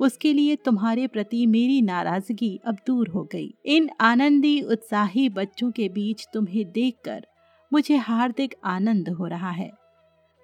उसके 0.00 0.32
लिए 0.32 0.56
तुम्हारे 0.56 1.06
प्रति 1.06 1.46
मेरी 1.46 1.82
नाराज़गी 1.82 2.60
अब 2.66 2.76
दूर 2.86 3.08
हो 3.08 3.28
गई। 3.32 3.54
इन 3.66 3.90
आनंदी, 4.00 4.60
उत्साही 4.62 5.28
बच्चों 5.28 5.70
के 5.70 5.88
बीच 5.88 6.26
तुम्हें 6.32 6.72
देखकर 6.72 7.26
मुझे 7.72 7.96
हार्दिक 7.96 8.54
आनंद 8.64 9.08
हो 9.08 9.26
रहा 9.26 9.50
है। 9.50 9.70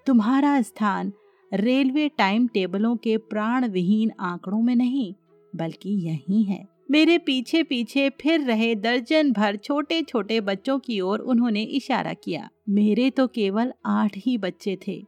तुम्हारा 0.06 0.62
स्थान 0.62 1.12
रेलवे 1.54 2.08
टाइम 2.08 2.46
टेबलों 2.46 2.96
के 2.96 3.16
प्राण 3.16 3.68
विहीन 3.68 4.12
आंकड़ों 4.20 4.62
में 4.62 4.76
नहीं, 4.76 5.14
बल्कि 5.56 5.90
यही 5.90 6.42
है। 6.42 6.77
मेरे 6.90 7.18
पीछे 7.18 7.62
पीछे 7.62 8.10
फिर 8.10 8.40
रहे 8.40 8.74
दर्जन 8.74 9.32
भर 9.32 9.56
छोटे 9.56 10.02
छोटे 10.02 10.40
बच्चों 10.40 10.78
की 10.78 11.00
ओर 11.00 11.18
उन्होंने 11.18 11.62
इशारा 11.62 12.12
किया। 12.12 12.48
मेरे 12.68 13.10
तो 13.10 13.26
केवल 13.26 13.72
आठ 13.86 14.12
ही 14.16 14.38
बच्चे 14.38 14.78
थे। 14.86 15.06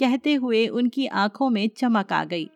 कहते 0.00 0.34
हुए 0.34 0.68
उनकी 0.68 1.06
आँखों 1.06 1.50
में 1.50 1.70
चमक 1.76 2.12
आ 2.12 2.24
गई। 2.24 2.50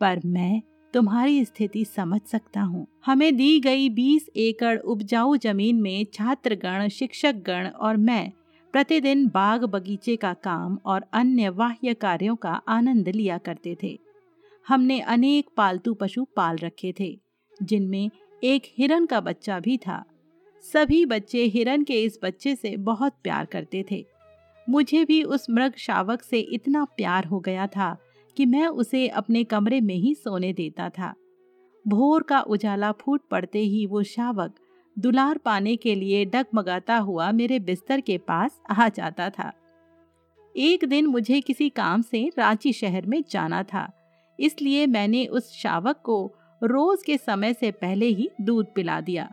पर 0.00 0.20
मैं 0.26 0.62
तुम्हारी 0.94 1.44
स्थिति 1.44 1.84
समझ 1.84 2.20
सकता 2.22 2.60
हूँ। 2.60 2.86
हमें 3.06 3.36
दी 3.36 3.60
गई 3.60 3.88
20 3.88 4.28
एकड़ 4.36 4.78
उपजाऊ 4.78 5.36
ज़मीन 5.36 5.76
में 5.76 6.06
छात्रगण, 6.14 6.88
शिक्षकगण 6.88 7.66
और 7.66 7.96
मैं 7.96 8.32
प्रतिदिन 8.72 9.26
बाग 9.26 9.64
बगीचे 9.64 10.16
का 10.16 10.32
काम 10.32 10.78
और 10.86 11.04
अन्य 11.12 11.50
बाह्य 11.50 11.94
कार्यों 11.94 12.36
का 12.36 12.52
आनंद 12.68 13.08
लिया 13.08 13.38
करते 13.38 13.76
थे। 13.82 13.98
हमने 14.68 15.00
अनेक 15.00 15.46
पालतू 15.56 15.94
पशु 15.94 16.26
पाल 16.36 16.56
रखे 16.56 16.94
थे। 17.00 17.29
जिनमें 17.62 18.10
एक 18.42 18.62
हिरन 18.78 19.06
का 19.06 19.20
बच्चा 19.20 19.58
भी 19.60 19.76
था। 19.78 20.02
सभी 20.64 21.04
बच्चे 21.06 21.44
हिरन 21.44 21.82
के 21.82 22.02
इस 22.02 22.18
बच्चे 22.22 22.54
से 22.56 22.76
बहुत 22.78 23.14
प्यार 23.22 23.44
करते 23.44 23.84
थे। 23.90 24.04
मुझे 24.66 25.04
भी 25.04 25.22
उस 25.22 25.46
मृग 25.50 25.76
शावक 25.76 26.22
से 26.22 26.40
इतना 26.40 26.84
प्यार 26.96 27.24
हो 27.24 27.40
गया 27.40 27.66
था 27.66 27.96
कि 28.36 28.46
मैं 28.46 28.66
उसे 28.66 29.06
अपने 29.08 29.44
कमरे 29.44 29.80
में 29.80 29.94
ही 29.94 30.14
सोने 30.14 30.52
देता 30.52 30.88
था। 30.88 31.14
भोर 31.84 32.22
का 32.22 32.40
उजाला 32.40 32.90
फूट 32.92 33.20
पड़ते 33.30 33.58
ही 33.58 33.86
वो 33.86 34.02
शावक 34.02 34.54
दुलार 34.96 35.38
पाने 35.38 35.74
के 35.76 35.94
लिए 35.94 36.24
डगमगाता 36.24 36.96
हुआ 36.96 37.30
मेरे 37.32 37.58
बिस्तर 37.58 38.00
के 38.00 38.18
पास 38.18 38.60
आ 38.70 38.88
जाता 38.88 39.28
था। 39.30 39.52
एक 40.54 40.84
दिन 40.84 41.06
मुझे 41.06 41.40
किसी 41.40 41.68
काम 41.68 42.02
से 42.02 42.28
रांची 42.38 42.72
शहर 42.72 43.06
में 43.06 43.22
जाना 43.30 43.62
था, 43.62 43.90
इसलिए 44.38 44.86
मैंने 44.86 45.24
उस 45.26 45.52
शावक 45.52 46.00
को 46.04 46.26
रोज 46.62 47.02
के 47.02 47.16
समय 47.18 47.52
से 47.54 47.70
पहले 47.72 48.06
ही 48.06 48.28
दूध 48.40 48.72
पिला 48.74 49.00
दिया। 49.00 49.28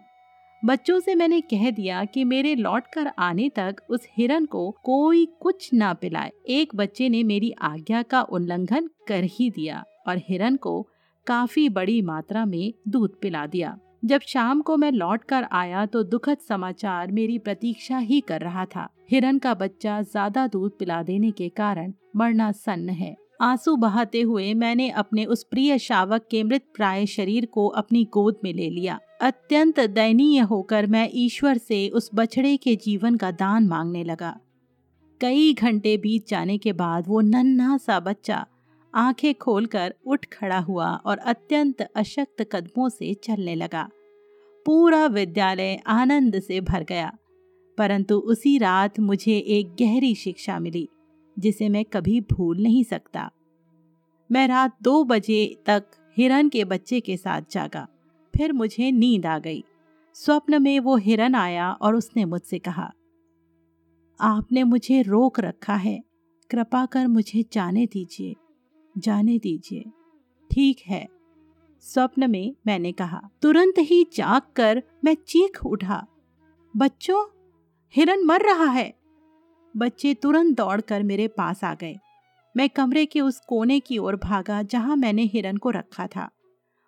बच्चों 0.63 0.99
से 0.99 1.15
मैंने 1.15 1.39
कह 1.43 1.69
दिया 1.71 2.03
कि 2.05 2.23
मेरे 2.23 2.53
लौटकर 2.55 3.07
आने 3.19 3.49
तक 3.49 3.81
उस 3.89 4.07
हिरन 4.17 4.45
को 4.45 4.69
कोई 4.83 5.25
कुछ 5.41 5.69
ना 5.73 5.93
पिलाए। 5.93 6.31
एक 6.49 6.75
बच्चे 6.75 7.09
ने 7.09 7.23
मेरी 7.23 7.51
आज्ञा 7.61 8.01
का 8.03 8.21
उल्लंघन 8.21 8.89
कर 9.07 9.23
ही 9.31 9.49
दिया 9.49 9.83
और 10.07 10.21
हिरन 10.29 10.55
को 10.55 10.81
काफ़ी 11.27 11.67
बड़ी 11.69 12.01
मात्रा 12.01 12.45
में 12.45 12.73
दूध 12.87 13.19
पिला 13.21 13.45
दिया। 13.45 13.77
जब 14.05 14.21
शाम 14.21 14.61
को 14.61 14.77
मैं 14.77 14.91
लौट 14.91 15.23
कर 15.23 15.47
आया 15.51 15.85
तो 15.85 16.03
दुखद 16.03 16.37
समाचार 16.39 17.11
मेरी 17.11 17.37
प्रतीक्षा 17.37 17.97
ही 17.99 18.19
कर 18.21 18.41
रहा 18.41 18.65
था। 18.65 18.87
हिरन 19.11 19.37
का 19.37 19.53
बच्चा 19.53 20.01
ज़्यादा 20.01 20.47
दूध 20.47 20.77
पिला 20.79 21.01
देने 21.03 21.31
के 21.31 21.49
कारण 21.49 21.93
मरना 22.15 22.51
सन्न 22.51 22.89
है। 22.89 23.15
आँसू 23.39 23.75
बहाते 23.75 24.21
हुए 24.21 24.53
मैंने 24.53 24.89
अपने 24.89 25.25
उस 25.25 25.43
प्रिय 25.43 25.77
शावक 25.79 26.27
के 26.31 26.43
मृत 26.43 26.63
प्राय 26.75 27.05
शरीर 27.05 27.45
को 27.45 27.67
अपनी 27.67 28.03
गोद 28.13 28.37
में 28.43 28.53
ले 28.53 28.69
लिया। 28.69 28.99
अत्यंत 29.21 29.79
दयनीय 29.79 30.39
होकर 30.41 30.85
मैं 30.85 31.09
ईश्वर 31.15 31.57
से 31.57 31.87
उस 31.89 32.09
बछड़े 32.13 32.55
के 32.57 32.75
जीवन 32.75 33.15
का 33.15 33.31
दान 33.33 33.67
मांगने 33.67 34.03
लगा। 34.03 34.35
कई 35.21 35.53
घंटे 35.53 35.97
बीत 35.97 36.27
जाने 36.27 36.57
के 36.57 36.73
बाद 36.73 37.07
वो 37.07 37.21
नन्हा 37.21 37.77
सा 37.77 37.99
बच्चा 37.99 38.45
आँखें 38.93 39.33
खोलकर 39.35 39.93
उठ 40.05 40.25
खड़ा 40.33 40.59
हुआ 40.59 40.89
और 40.95 41.17
अत्यंत 41.17 41.81
अशक्त 41.95 42.45
कदमों 42.51 42.89
से 42.89 43.13
चलने 43.13 43.55
लगा। 43.55 43.87
पूरा 44.65 45.05
विद्यालय 45.05 45.79
आनंद 45.87 46.39
से 46.39 46.61
भर 46.61 46.83
गया, 46.83 47.11
परंतु 47.77 48.15
उसी 48.17 48.57
रात 48.57 48.99
मुझे 48.99 49.37
एक 49.37 49.75
गहरी 49.81 50.13
शिक्षा 50.15 50.59
मिली। 50.59 50.87
जिसे 51.39 51.69
मैं 51.69 51.85
कभी 51.85 52.21
भूल 52.21 52.63
नहीं 52.63 52.83
सकता। 52.83 53.31
मैं 54.31 54.47
रात 54.47 54.77
दो 54.81 55.03
बजे 55.03 55.63
तक 55.65 55.83
हिरन 56.17 56.49
के 56.49 56.65
बच्चे 56.65 56.99
के 56.99 57.17
साथ 57.17 57.41
जागा। 57.51 57.87
फिर 58.37 58.53
मुझे 58.53 58.91
नींद 58.91 59.25
आ 59.25 59.39
गई। 59.39 59.63
स्वप्न 60.13 60.61
में 60.61 60.79
वो 60.79 60.95
हिरन 60.95 61.35
आया 61.35 61.71
और 61.71 61.95
उसने 61.95 62.25
मुझसे 62.25 62.59
कहा, 62.59 62.93
आपने 64.21 64.63
मुझे 64.63 65.01
रोक 65.01 65.39
रखा 65.39 65.75
है। 65.75 66.03
कृपा 66.49 66.85
कर 66.85 67.07
मुझे 67.07 67.45
जाने 67.53 67.85
दीजिए। 67.85 68.35
जाने 68.97 69.37
दीजिए। 69.37 69.83
ठीक 70.51 70.77
है। 70.87 71.07
स्वप्न 71.81 72.31
में 72.31 72.55
मैंने 72.67 72.91
कहा। 72.91 73.29
तुरंत 73.41 73.73
ही 73.79 74.03
जाग 74.03 74.41
कर 74.55 74.83
मैं 75.03 75.15
चीख 75.27 75.65
उठा, 75.65 76.07
बच्चों, 76.77 77.25
हिरन 77.95 78.25
मर 78.25 78.41
रहा 78.41 78.71
है। 78.71 78.96
बच्चे 79.77 80.13
तुरंत 80.13 80.57
दौड़कर 80.57 81.03
मेरे 81.03 81.27
पास 81.27 81.63
आ 81.63 81.73
गए। 81.73 81.95
मैं 82.57 82.69
कमरे 82.69 83.05
के 83.05 83.21
उस 83.21 83.39
कोने 83.39 83.79
की 83.79 83.97
ओर 83.97 84.15
भागा 84.15 84.61
जहाँ 84.61 84.95
मैंने 84.95 85.23
हिरन 85.23 85.57
को 85.57 85.69
रखा 85.69 86.07
था। 86.07 86.29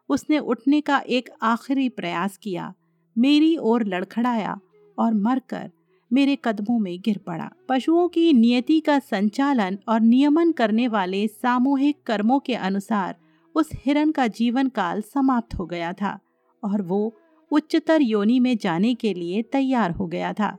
उसने 0.10 0.39
उठने 0.39 0.81
का 0.81 0.98
एक 1.08 1.29
आखिरी 1.41 1.89
प्रयास 1.89 2.38
किया। 2.38 2.74
मेरी 3.17 3.58
ओर 3.58 3.86
लड़खड़ाया 3.86 4.60
और 5.00 5.13
मरकर 5.13 5.72
मेरे 6.13 6.38
कदमों 6.46 6.79
में 6.79 7.00
गिर 7.01 7.17
पड़ा। 7.17 7.50
पशुओं 7.69 8.08
की 8.08 8.34
नियति 8.34 8.79
का 8.79 9.00
संचालन 9.00 9.77
और 9.88 10.00
नियमन 10.00 10.51
करने 10.51 10.88
वाले 10.88 11.27
सामूहिक 11.27 12.03
कर्मों 12.05 12.39
के 12.39 12.55
अनुसार 12.55 13.15
उस 13.55 13.69
हिरण 13.74 14.12
का 14.12 14.27
जीवन 14.27 14.69
काल 14.69 15.01
समाप्त 15.01 15.55
हो 15.55 15.65
गया 15.65 15.93
था 15.93 16.19
और 16.63 16.81
वो 16.81 17.13
उच्चतर 17.51 18.01
योनि 18.01 18.39
में 18.39 18.58
जाने 18.58 18.93
के 18.93 19.13
लिए 19.13 19.41
तैयार 19.41 19.91
हो 19.91 20.08
गया 20.08 20.34
था। 20.34 20.58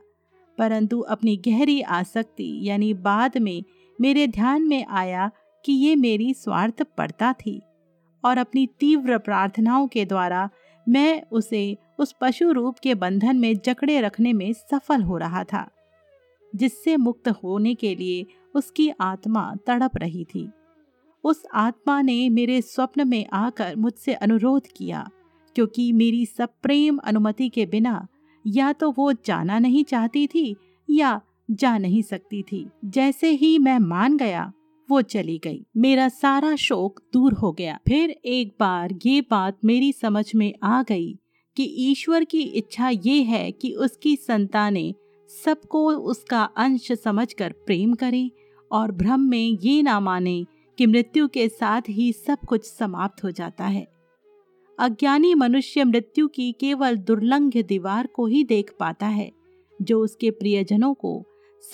परंतु 0.61 0.99
अपनी 0.99 1.35
गहरी 1.37 1.81
आसक्ति, 1.81 2.59
यानी 2.63 2.93
बाद 2.93 3.37
में 3.37 3.63
मेरे 3.99 4.27
ध्यान 4.27 4.67
में 4.67 4.85
आया 4.85 5.29
कि 5.65 5.73
ये 5.73 5.95
मेरी 5.95 6.33
स्वार्थ 6.33 6.83
पड़ता 6.97 7.31
थी 7.33 7.61
और 8.23 8.37
अपनी 8.37 8.67
तीव्र 8.79 9.17
प्रार्थनाओं 9.17 9.87
के 9.87 10.05
द्वारा 10.05 10.49
मैं 10.87 11.21
उसे 11.31 11.77
उस 11.99 12.15
पशु 12.21 12.51
रूप 12.51 12.79
के 12.79 12.95
बंधन 12.95 13.37
में 13.37 13.53
जकड़े 13.57 13.99
रखने 14.01 14.33
में 14.33 14.51
सफल 14.53 15.01
हो 15.01 15.17
रहा 15.17 15.43
था, 15.43 15.67
जिससे 16.53 16.95
मुक्त 16.97 17.29
होने 17.43 17.73
के 17.75 17.95
लिए 17.95 18.25
उसकी 18.55 18.89
आत्मा 19.01 19.53
तड़प 19.67 19.97
रही 19.97 20.23
थी। 20.25 20.49
उस 21.23 21.43
आत्मा 21.53 22.01
ने 22.01 22.29
मेरे 22.29 22.61
स्वप्न 22.61 23.07
में 23.07 23.25
आकर 23.33 23.75
मुझसे 23.75 24.13
अनुरोध 24.13 24.67
किया, 24.67 25.09
क्योंकि 25.55 25.91
मेरी 25.93 26.25
सप्रेम 26.25 26.97
अनुमति 26.97 27.49
के 27.49 27.65
बिना 27.65 28.07
या 28.47 28.73
तो 28.73 28.91
वो 28.91 29.13
जाना 29.13 29.59
नहीं 29.59 29.83
चाहती 29.83 30.27
थी 30.27 30.55
या 30.89 31.21
जा 31.51 31.77
नहीं 31.77 32.01
सकती 32.01 32.43
थी। 32.43 32.69
जैसे 32.85 33.29
ही 33.29 33.59
मैं 33.59 33.79
मान 33.79 34.17
गया, 34.17 34.53
वो 34.89 35.01
चली 35.01 35.37
गई। 35.43 35.65
मेरा 35.77 36.09
सारा 36.09 36.55
शोक 36.55 37.01
दूर 37.13 37.33
हो 37.33 37.51
गया। 37.51 37.79
फिर 37.87 38.09
एक 38.09 38.55
बार 38.59 38.95
ये 39.05 39.21
बात 39.21 39.57
मेरी 39.65 39.91
समझ 39.91 40.35
में 40.35 40.53
आ 40.63 40.83
गई 40.83 41.19
कि 41.57 41.63
ईश्वर 41.63 42.23
की 42.23 42.41
इच्छा 42.41 42.89
ये 42.89 43.23
है 43.23 43.51
कि 43.51 43.73
उसकी 43.73 44.15
संतानें 44.15 44.93
सबको 45.45 45.91
उसका 45.91 46.43
अंश 46.43 46.91
समझकर 46.91 47.51
प्रेम 47.51 47.93
करें 47.93 48.31
और 48.71 48.91
भ्रम 48.91 49.19
में 49.19 49.57
ये 49.61 49.81
ना 49.81 49.99
माने 49.99 50.45
कि 50.77 50.85
मृत्यु 50.85 51.27
के 51.27 51.49
साथ 51.49 51.81
ही 51.89 52.13
सब 52.13 52.37
कुछ 52.47 52.65
समाप्त 52.65 53.23
हो 53.23 53.31
जाता 53.31 53.65
है। 53.65 54.00
अज्ञानी 54.81 55.33
मनुष्य 55.35 55.83
मृत्यु 55.83 56.27
की 56.27 56.51
केवल 56.51 56.97
दुर्लंघ्य 56.97 57.63
दीवार 57.63 58.07
को 58.07 58.25
ही 58.25 58.43
देख 58.43 58.73
पाता 58.79 59.07
है, 59.07 59.31
जो 59.81 60.03
उसके 60.03 60.31
प्रियजनों 60.31 60.93
को 60.93 61.23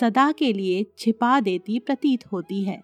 सदा 0.00 0.32
के 0.32 0.52
लिए 0.52 0.86
छिपा 0.98 1.40
देती 1.40 1.78
प्रतीत 1.78 2.26
होती 2.32 2.64
है। 2.64 2.82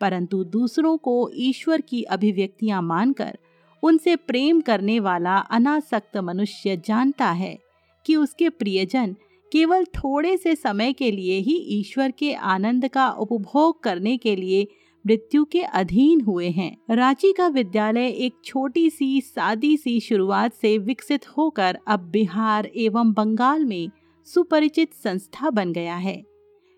परंतु 0.00 0.44
दूसरों 0.44 0.96
को 0.96 1.30
ईश्वर 1.34 1.80
की 1.80 2.02
अभिव्यक्तियाँ 2.02 2.82
मानकर 2.82 3.38
उनसे 3.82 4.16
प्रेम 4.16 4.60
करने 4.60 5.00
वाला 5.00 5.36
अनासक्त 5.36 6.16
मनुष्य 6.16 6.76
जानता 6.76 7.30
है 7.30 7.58
कि 8.06 8.16
उसके 8.16 8.48
प्रियजन 8.48 9.16
केवल 9.52 9.84
थोड़े 9.84 10.36
से 10.36 10.56
समय 10.56 10.92
के 10.92 11.10
लिए 11.10 11.38
ही 11.38 11.56
ईश्वर 11.80 12.10
के 12.10 12.32
आनंद 12.34 12.88
का 12.88 13.10
उपभोग 13.10 13.82
करने 13.82 14.16
के 14.16 14.36
लिए 14.36 14.66
मृत्यु 15.06 15.44
के 15.44 15.60
अधीन 15.62 16.20
हुए 16.20 16.50
हैं। 16.50 16.76
रांची 16.90 17.32
का 17.32 17.48
विद्यालय 17.48 18.06
एक 18.06 18.34
छोटी 18.44 18.90
सी, 18.90 19.20
सादी 19.20 19.76
सी 19.76 20.00
शुरुआत 20.00 20.54
से 20.54 20.78
विकसित 20.78 21.28
होकर 21.28 21.78
अब 21.88 22.00
बिहार 22.00 22.66
एवं 22.76 23.12
बंगाल 23.12 23.64
में 23.64 23.90
सुपरिचित 24.24 24.94
संस्था 24.94 25.50
बन 25.50 25.72
गया 25.72 25.96
है। 25.96 26.24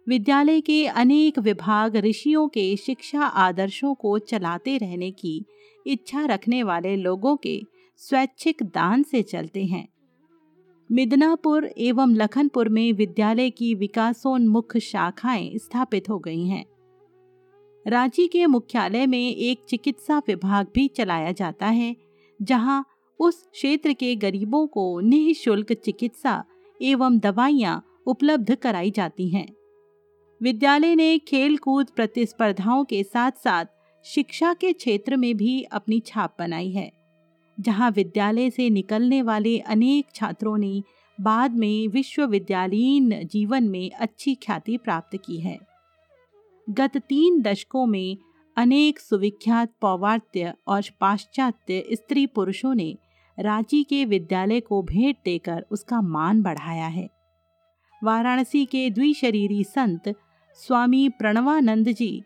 विद्यालय 0.09 0.61
के 0.61 0.87
अनेक 0.87 1.39
विभाग 1.39 1.97
ऋषियों 1.97 2.49
के 2.49 2.77
शिक्षा 2.77 3.21
आदर्शों 3.21 3.95
को 3.95 4.19
चलाते 4.19 4.77
रहने 4.77 5.11
की 5.11 5.45
इच्छा 5.87 6.25
रखने 6.25 6.63
वाले 6.63 6.97
लोगों 6.97 7.37
के 7.37 7.63
स्वैच्छिक 7.97 8.63
दान 8.63 9.03
से 9.03 9.23
चलते 9.23 9.65
हैं। 9.65 9.89
मिदनापुर 10.93 11.67
एवं 11.79 12.15
लखनपुर 12.15 12.69
में 12.69 12.93
विद्यालय 12.93 13.51
की 13.51 13.75
विकासोन्मुख 13.75 14.77
शाखाएँ 14.77 15.59
स्थापित 15.59 16.11
हो 16.11 16.19
गई 16.19 16.47
हैं। 16.47 16.65
रांची 17.87 18.27
के 18.27 18.47
मुख्यालय 18.47 19.07
में 19.07 19.19
एक 19.29 19.65
चिकित्सा 19.69 20.19
विभाग 20.19 20.67
भी 20.75 20.87
चलाया 20.89 21.33
जाता 21.33 21.67
है, 21.67 21.95
जहाँ 22.41 22.85
उस 23.21 23.43
क्षेत्र 23.53 23.93
के 23.93 24.15
गरीबों 24.17 24.67
को 24.67 25.01
निःशुल्क 25.01 25.73
चिकित्सा 25.75 26.43
एवं 26.81 27.19
दवाइयाँ 27.19 27.83
उपलब्ध 28.07 28.55
कराई 28.55 28.91
जाती 28.91 29.29
हैं। 29.29 29.47
विद्यालय 30.41 30.95
ने 30.95 31.19
खेल 31.19 31.57
कूद 31.57 31.91
प्रतिस्पर्धाओं 31.97 32.85
के 32.85 33.03
साथ 33.03 33.33
साथ 33.45 33.65
शिक्षा 34.07 34.53
के 34.55 34.73
क्षेत्र 34.73 35.17
में 35.17 35.37
भी 35.37 35.63
अपनी 35.63 36.01
छाप 36.01 36.37
बनाई 36.39 36.71
है, 36.71 36.91
जहाँ 37.59 37.91
विद्यालय 37.91 38.51
से 38.51 38.69
निकलने 38.71 39.23
वाले 39.23 39.59
अनेक 39.59 40.15
छात्रों 40.15 40.57
ने 40.59 40.83
बाद 41.19 41.57
में 41.57 41.89
विश्वविद्यालयीन 41.89 43.11
जीवन 43.25 43.65
में 43.65 43.91
अच्छी 43.91 44.35
ख्याति 44.35 44.77
प्राप्त 44.77 45.17
की 45.17 45.41
है। 45.41 45.59
गत 46.71 46.97
तीन 46.97 47.43
दशकों 47.43 47.87
में 47.87 48.17
अनेक 48.57 48.99
सुविख्यात 48.99 49.73
पौवार्त्य 49.81 50.55
और 50.67 50.83
पाश्चात्य 51.01 51.85
स्त्री 51.93 52.27
पुरुषों 52.27 52.75
ने 52.75 52.99
रांची 53.39 53.85
के 53.85 54.05
विद्यालय 54.05 54.61
को 54.61 54.83
भेंट 54.83 55.17
देकर 55.25 55.65
उसका 55.71 56.01
मान 56.01 56.43
बढ़ाया 56.43 56.87
है। 56.87 57.11
वाराणसी 58.05 58.65
के 58.65 58.91
द्विशरीरी 58.91 59.65
संत 59.65 60.15
स्वामी 60.55 61.09
प्रणवानंद 61.09 61.89
जी 61.89 62.23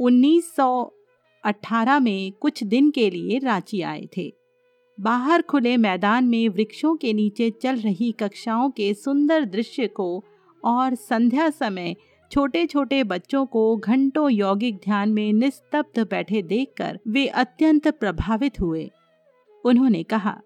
1918 0.00 2.00
में 2.00 2.32
कुछ 2.32 2.64
दिन 2.64 2.90
के 2.90 3.10
लिए 3.10 3.38
रांची 3.38 3.82
आए 3.82 4.08
थे। 4.16 4.32
बाहर 5.00 5.42
खुले 5.42 5.76
मैदान 5.76 6.24
में 6.24 6.48
वृक्षों 6.48 6.96
के 6.96 7.12
नीचे 7.12 7.50
चल 7.50 7.76
रही 7.76 8.12
कक्षाओं 8.12 8.70
के 8.70 8.94
सुंदर 8.94 9.44
दृश्य 9.44 9.86
को 9.86 10.24
और 10.64 10.94
संध्या 10.94 11.50
समय 11.50 11.96
छोटे 12.30 12.66
छोटे 12.66 13.04
बच्चों 13.04 13.46
को 13.46 13.76
घंटों 13.76 14.30
यौगिक 14.30 14.76
ध्यान 14.76 15.08
में 15.08 15.32
निस्तब्ध 15.32 16.00
बैठे 16.00 16.42
देखकर 16.42 16.98
वे 17.08 17.26
अत्यंत 17.26 17.88
प्रभावित 17.88 18.60
हुए। 18.60 18.90
उन्होंने 19.64 20.02
कहा, 20.02 20.40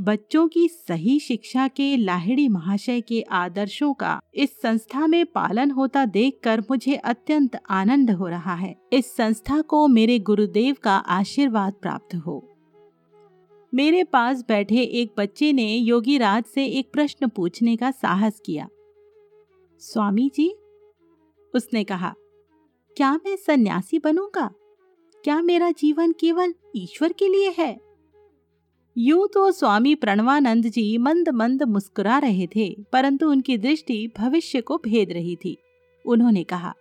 बच्चों 0.00 0.48
की 0.48 0.68
सही 0.68 1.18
शिक्षा 1.20 1.68
के 1.68 1.96
लाहिड़ी 1.96 2.48
महाशय 2.48 3.00
के 3.00 3.20
आदर्शों 3.22 3.92
का 3.94 4.20
इस 4.34 4.60
संस्था 4.60 5.06
में 5.06 5.26
पालन 5.26 5.70
होता 5.70 6.04
देखकर 6.04 6.60
मुझे 6.60 6.94
अत्यंत 6.94 7.58
आनंद 7.70 8.10
हो 8.10 8.26
रहा 8.26 8.54
है। 8.54 8.74
इस 8.92 9.16
संस्था 9.16 9.60
को 9.60 9.86
मेरे 9.88 10.18
गुरुदेव 10.18 10.76
का 10.82 10.96
आशीर्वाद 10.96 11.74
प्राप्त 11.82 12.14
हो। 12.14 12.48
मेरे 13.74 14.04
पास 14.04 14.44
बैठे 14.48 14.82
एक 14.82 15.12
बच्चे 15.18 15.52
ने 15.52 15.76
योगी 15.76 16.18
राज 16.18 16.44
से 16.44 16.66
एक 16.66 16.90
प्रश्न 16.92 17.28
पूछने 17.28 17.76
का 17.76 17.90
साहस 17.90 18.40
किया। 18.46 18.68
स्वामी 19.80 20.30
जी 20.34 20.54
उसने 21.54 21.84
कहा, 21.84 22.14
क्या 22.96 23.12
मैं 23.14 23.36
सन्यासी 23.36 23.98
बनूँगा? 23.98 24.50
क्या 25.24 25.40
मेरा 25.42 25.70
जीवन 25.70 26.12
केवल 26.12 26.54
ईश्वर 26.76 27.12
के 27.12 27.28
लिए 27.28 27.54
है? 27.58 27.76
यूँ 28.96 29.28
तो 29.28 29.50
स्वामी 29.52 29.94
प्रणवानंद 29.94 30.66
जी 30.66 30.98
मंद 30.98 31.28
मंद 31.28 31.62
मुस्कुरा 31.62 32.18
रहे 32.18 32.46
थे, 32.46 32.68
परंतु 32.92 33.30
उनकी 33.30 33.58
दृष्टि 33.58 34.06
भविष्य 34.18 34.60
को 34.60 34.78
भेद 34.78 35.12
रही 35.12 35.36
थी। 35.36 35.56
उन्होंने 36.04 36.44
कहा, 36.44 36.74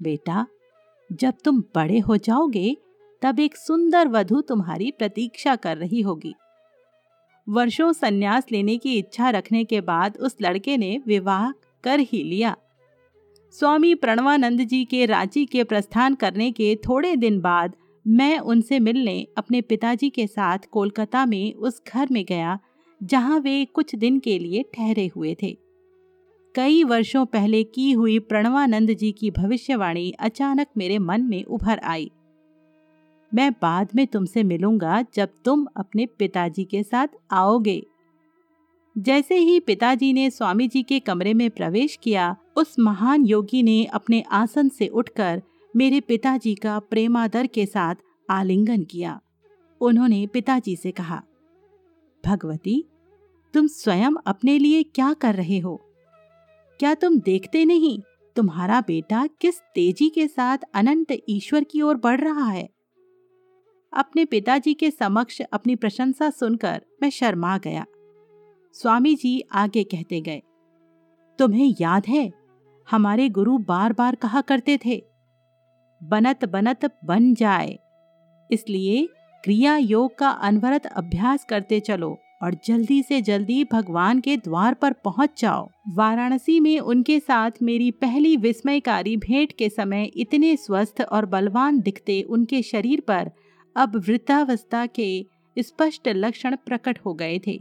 बेटा, 0.00 0.46
जब 1.12 1.34
तुम 1.44 1.60
बड़े 1.74 1.98
हो 1.98 2.16
जाओगे, 2.16 2.76
तब 3.22 3.40
एक 3.40 3.56
सुंदर 3.56 4.08
वधु 4.08 4.40
तुम्हारी 4.40 4.90
प्रतीक्षा 4.90 5.56
कर 5.56 5.76
रही 5.76 6.00
होगी। 6.00 6.34
वर्षों 7.46 7.92
सन्यास 7.92 8.46
लेने 8.52 8.76
की 8.76 8.96
इच्छा 8.98 9.30
रखने 9.30 9.64
के 9.64 9.80
बाद 9.80 10.16
उस 10.16 10.36
लड़के 10.42 10.76
ने 10.76 11.00
विवाह 11.06 11.50
कर 11.84 12.00
ही 12.00 12.22
लिया। 12.22 12.56
स्वामी 13.52 13.94
प्रणवानंद 13.94 14.60
जी 14.60 14.84
के 14.84 15.06
रांची 15.06 15.44
के 15.46 15.64
प्रस्थान 15.64 16.14
करने 16.14 16.50
के 16.52 16.76
थोड़े 16.76 17.16
दिन 17.16 17.40
बाद 17.40 17.74
मैं 18.06 18.38
उनसे 18.38 18.78
मिलने 18.78 19.26
अपने 19.36 19.60
पिताजी 19.60 20.10
के 20.10 20.26
साथ 20.26 20.58
कोलकाता 20.70 21.26
में 21.26 21.54
उस 21.54 21.82
घर 21.94 22.08
में 22.10 22.24
गया, 22.28 22.58
जहाँ 23.02 23.40
वे 23.40 23.64
कुछ 23.64 23.94
दिन 23.94 24.18
के 24.18 24.38
लिए 24.38 24.62
ठहरे 24.74 25.10
हुए 25.16 25.36
थे। 25.42 25.56
कई 26.54 26.84
वर्षों 26.84 27.26
पहले 27.26 27.62
की 27.64 27.92
हुई 27.92 28.18
प्रणवानंद 28.18 28.90
जी 28.90 29.12
की 29.12 29.30
भविष्यवाणी 29.30 30.10
अचानक 30.20 30.66
मेरे 30.76 30.98
मन 30.98 31.22
में 31.22 31.44
उभर 31.44 31.80
आई। 31.84 32.10
मैं 33.34 33.52
बाद 33.52 33.88
में 33.94 34.06
तुमसे 34.06 34.42
मिलूँगा 34.42 35.04
जब 35.14 35.28
तुम 35.44 35.66
अपने 35.76 36.06
पिताजी 36.06 36.64
के 36.64 36.82
साथ 36.82 37.08
आओगे। 37.30 37.82
जैसे 38.98 39.36
ही 39.36 39.60
पिताजी 39.60 40.12
ने 40.12 40.30
स्वामी 40.30 40.68
जी 40.68 40.82
के 40.82 41.00
कमरे 41.00 41.34
में 41.34 41.50
प्रवेश 41.50 41.98
किया 42.02 42.36
उस 42.60 42.78
महान 42.78 43.24
योगी 43.24 43.62
ने 43.62 43.84
अपने 43.84 44.20
आसन 44.32 44.68
से 44.68 44.86
उठकर 44.88 45.42
मेरे 45.76 46.00
पिताजी 46.00 46.54
का 46.54 46.78
प्रेमादर 46.78 47.46
के 47.46 47.66
साथ 47.66 47.94
आलिंगन 48.30 48.82
किया। 48.82 49.20
उन्होंने 49.80 50.26
पिताजी 50.26 50.76
से 50.76 50.90
कहा, 50.90 51.22
भगवती, 52.24 52.84
तुम 53.54 53.66
स्वयं 53.66 54.12
अपने 54.26 54.58
लिए 54.58 54.82
क्या 54.82 55.12
कर 55.12 55.34
रहे 55.34 55.58
हो? 55.58 55.80
क्या 56.80 56.94
तुम 56.94 57.18
देखते 57.20 57.64
नहीं 57.64 57.98
तुम्हारा 58.36 58.80
बेटा 58.80 59.26
किस 59.40 59.60
तेज़ी 59.74 60.08
के 60.08 60.26
साथ 60.28 60.58
अनंत 60.74 61.16
ईश्वर 61.28 61.64
की 61.64 61.82
ओर 61.82 61.96
बढ़ 61.96 62.20
रहा 62.20 62.48
है? 62.50 62.68
अपने 63.92 64.24
पिताजी 64.24 64.74
के 64.74 64.90
समक्ष 64.90 65.40
अपनी 65.42 65.76
प्रशंसा 65.76 66.30
सुनकर 66.30 66.82
मैं 67.02 67.10
शर्मा 67.10 67.56
गया। 67.58 67.84
स्वामी 68.74 69.14
जी 69.14 69.40
आगे 69.52 69.84
कहते 69.84 70.20
गए, 70.20 70.42
तुम्हें 71.38 71.74
याद 71.80 72.06
है 72.06 72.39
हमारे 72.90 73.28
गुरु 73.28 73.56
बार 73.58 73.92
बार 73.92 74.14
कहा 74.14 74.40
करते 74.40 74.78
थे, 74.84 75.02
बनत 76.00 76.44
बनत, 76.44 76.90
बन 77.04 77.34
जाए। 77.34 77.78
इसलिए 78.50 79.06
क्रिया 79.44 79.76
योग 79.76 80.16
का 80.18 80.28
अनवरत 80.28 80.86
अभ्यास 80.86 81.44
करते 81.44 81.80
चलो 81.80 82.16
और 82.42 82.54
जल्दी 82.64 83.02
से 83.02 83.20
जल्दी 83.22 83.62
भगवान 83.64 84.20
के 84.20 84.36
द्वार 84.36 84.74
पर 84.74 84.92
पहुँच 85.04 85.40
जाओ। 85.40 85.68
वाराणसी 85.88 86.58
में 86.60 86.78
उनके 86.80 87.18
साथ 87.20 87.62
मेरी 87.62 87.90
पहली 88.00 88.36
विस्मयकारी 88.38 89.16
भेंट 89.18 89.52
के 89.52 89.68
समय 89.68 90.10
इतने 90.16 90.54
स्वस्थ 90.56 91.00
और 91.02 91.26
बलवान 91.26 91.80
दिखते 91.80 92.20
उनके 92.22 92.62
शरीर 92.62 93.00
पर 93.00 93.30
अब 93.76 93.96
वृद्धावस्था 93.98 94.86
के 94.88 95.10
स्पष्ट 95.56 96.08
लक्षण 96.08 96.56
प्रकट 96.56 96.98
हो 97.06 97.14
गए 97.14 97.38
थे। 97.46 97.58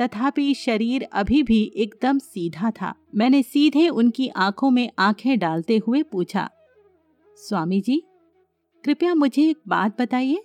तथापि 0.00 0.54
शरीर 0.54 1.06
अभी 1.12 1.42
भी 1.42 1.72
एकदम 1.76 2.18
सीधा 2.18 2.70
था। 2.70 2.94
मैंने 3.14 3.42
सीधे 3.42 3.88
उनकी 3.88 4.28
आँखों 4.28 4.70
में 4.70 4.90
आँखें 4.98 5.38
डालते 5.38 5.76
हुए 5.86 6.02
पूछा 6.02 6.50
स्वामी 7.36 7.80
जी 7.80 8.02
कृपया 8.84 9.14
मुझे 9.14 9.48
एक 9.50 9.58
बात 9.68 10.00
बताइए। 10.00 10.42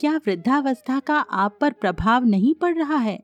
क्या 0.00 0.16
वृद्धावस्था 0.16 1.00
का 1.00 1.14
आप 1.14 1.58
पर 1.60 1.72
प्रभाव 1.72 2.24
नहीं 2.24 2.54
पड़ 2.54 2.74
रहा 2.74 2.96
है? 2.96 3.22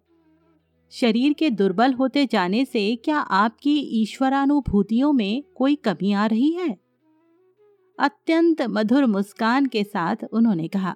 शरीर 0.93 1.33
के 1.33 1.51
दुर्बल 1.51 1.93
होते 1.93 2.27
जाने 2.27 2.65
से 2.65 2.97
क्या 2.97 3.19
आपकी 3.19 3.79
ईश्वरानुभूतियों 4.03 5.13
में 5.13 5.43
कोई 5.55 5.75
कमी 5.75 6.13
आ 6.13 6.27
रही 6.27 6.53
है? 6.53 6.79
अत्यंत 7.99 8.63
मधुर 8.63 9.07
मुस्कान 9.07 9.67
के 9.67 9.85
साथ 9.85 10.17
उन्होंने 10.33 10.69
कहा, 10.69 10.95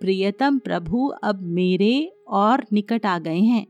प्रियतम 0.00 0.58
प्रभु, 0.58 1.06
अब 1.22 1.40
मेरे 1.42 2.23
और 2.34 2.64
निकट 2.72 3.06
आ 3.06 3.18
गए 3.18 3.40
हैं। 3.40 3.66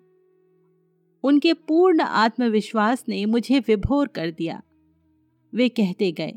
उनके 1.25 1.53
पूर्ण 1.53 2.01
आत्मविश्वास 2.01 3.05
ने 3.09 3.25
मुझे 3.27 3.59
विभोर 3.59 4.09
कर 4.09 4.31
दिया। 4.31 4.63
वे 5.53 5.69
कहते 5.69 6.13
गए, 6.13 6.33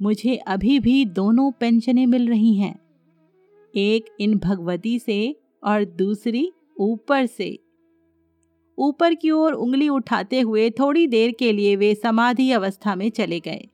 मुझे 0.00 0.36
अभी 0.36 0.78
भी 0.80 1.04
दोनों 1.04 1.50
पेंशनें 1.50 2.06
मिल 2.06 2.28
रही 2.28 2.54
हैं, 2.54 2.74
एक 3.74 4.14
इन 4.20 4.38
भगवती 4.38 4.98
से 4.98 5.36
और 5.64 5.84
दूसरी 5.84 6.50
ऊपर 6.80 7.26
से। 7.26 7.58
ऊपर 8.78 9.14
की 9.14 9.30
ओर 9.30 9.52
उंगली 9.52 9.88
उठाते 9.88 10.40
हुए 10.40 10.68
थोड़ी 10.70 11.06
देर 11.06 11.32
के 11.32 11.52
लिए 11.52 11.76
वे 11.76 11.94
समाधि 11.94 12.50
अवस्था 12.50 12.94
में 12.94 13.08
चले 13.10 13.40
गए। 13.40 13.66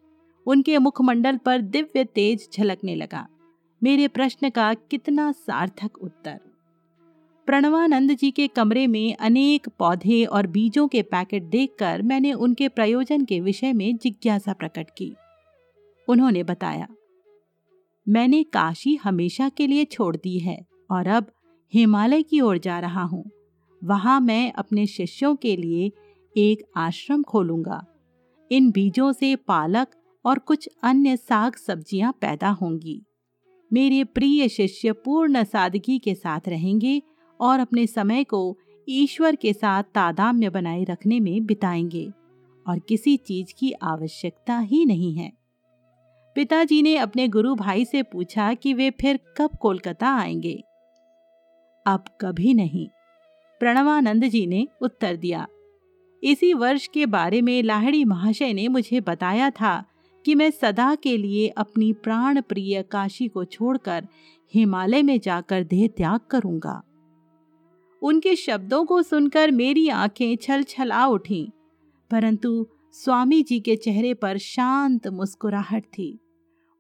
उनके 0.47 0.79
मुखमंडल 0.79 1.37
पर 1.37 1.61
दिव्य 1.61 2.05
तेज 2.05 2.49
झलकने 2.53 2.95
लगा। 2.95 3.27
मेरे 3.83 4.09
प्रश्न 4.09 4.51
का 4.51 4.73
कितना 4.75 5.31
सार्थक 5.33 5.99
उत्तर। 5.99 6.41
प्रणवानंद 7.49 8.13
जी 8.13 8.31
के 8.31 8.47
कमरे 8.49 8.87
में 8.87 9.15
अनेक 9.17 9.69
पौधे 9.79 10.25
और 10.25 10.47
बीजों 10.47 10.87
के 10.89 11.03
पैकेट 11.03 11.43
देखकर 11.43 12.03
मैंने 12.03 12.33
उनके 12.33 12.69
प्रयोजन 12.69 13.25
के 13.25 13.41
विषय 13.41 13.73
में 13.73 13.97
जिज्ञासा 13.97 14.53
प्रकट 14.53 14.91
की। 14.91 15.13
उन्होंने 16.09 16.43
बताया, 16.43 16.89
मैंने 18.07 18.43
काशी 18.43 18.95
हमेशा 18.95 19.49
के 19.49 19.67
लिए 19.67 19.85
छोड़ 19.85 20.17
दी 20.17 20.39
है 20.39 20.59
और 20.91 21.07
अब 21.09 21.33
हिमालय 21.73 22.23
की 22.23 22.41
ओर 22.41 22.59
जा 22.59 22.79
रहा 22.81 23.03
हूँ। 23.03 23.25
वहाँ 23.83 24.21
मैं 24.21 24.53
अपने 24.53 24.87
शिष्यों 24.87 25.35
के 25.37 25.57
लिए 25.57 25.91
एक 26.37 26.65
आश्रम 26.77 27.23
खोलूँगा। 27.23 27.85
इन 28.51 28.71
बीजों 28.71 29.13
से 29.13 29.35
पालक 29.39 29.95
और 30.25 30.39
कुछ 30.39 30.69
अन्य 30.83 31.17
साग 31.17 31.57
सब्ज़ियाँ 31.57 32.13
पैदा 32.21 32.49
होंगी। 32.51 33.01
मेरे 33.71 34.05
प्रिय 34.05 34.49
शिष्य 34.49 34.93
पूर्ण 34.95 35.43
सादगी 35.45 35.99
के 35.99 36.15
साथ 36.15 36.49
रहेंगे 36.49 37.01
और 37.43 37.61
अपने 37.61 37.87
समय 37.87 38.25
को 38.25 38.59
ईश्वर 38.89 39.37
के 39.37 39.53
साथ 39.53 39.83
तादाम्य 39.83 40.51
बनाए 40.51 40.85
रखने 40.85 41.21
में 41.21 41.47
बिताएँगे 41.47 42.13
और 42.67 42.79
किसी 42.79 43.17
चीज़ 43.17 43.55
की 43.59 43.73
आवश्यकता 43.73 44.59
ही 44.59 44.85
नहीं 44.85 45.15
है। 45.15 45.33
पिताजी 46.35 46.83
ने 46.83 46.97
अपने 46.97 47.29
गुरु 47.29 47.55
भाई 47.55 47.85
से 47.85 48.03
पूछा 48.03 48.55
कि 48.55 48.75
वे 48.75 48.91
फिर 48.91 49.21
कब 49.39 49.51
कोलकाता 49.61 50.09
आएँगे। 50.09 50.65
अब 51.87 52.05
कभी 52.21 52.55
नहीं। 52.55 52.89
प्रणवानंद 53.61 54.25
जी 54.25 54.47
ने 54.47 54.69
उत्तर 54.83 55.17
दिया। 55.17 55.47
इसी 56.25 56.55
वर्ष 56.55 56.87
के 56.87 57.07
बारे 57.07 57.43
में 57.43 57.63
लाहड़ी 57.63 58.05
महाशय 58.05 58.53
ने 58.53 58.69
मुझे 58.69 59.01
बताया 59.01 59.51
था 59.51 59.85
कि 60.25 60.35
मैं 60.35 60.51
सदा 60.51 60.95
के 60.95 61.17
लिए 61.17 61.49
अपनी 61.49 61.93
प्राण 61.93 62.41
प्रिय 62.41 62.83
काशी 62.83 63.29
को 63.29 63.45
छोड़कर 63.45 64.07
हिमालय 64.55 65.03
में 65.03 65.21
जाकर 65.21 65.65
देह 65.65 65.89
त्याग 65.89 66.21
करूँगा। 66.31 66.83
उनके 68.03 68.37
शब्दों 68.37 68.85
को 68.85 69.03
सुनकर 69.03 69.51
मेरी 69.51 69.89
आँखें 69.89 70.37
छल 70.37 70.63
छला 70.63 71.07
उठी। 71.07 71.53
परंतु 72.11 72.67
स्वामी 72.93 73.43
जी 73.43 73.61
के 73.61 73.77
चेहरे 73.77 74.15
पर 74.15 74.39
शांत 74.39 75.09
मुस्कुराहट 75.09 75.85
थी। 75.85 76.19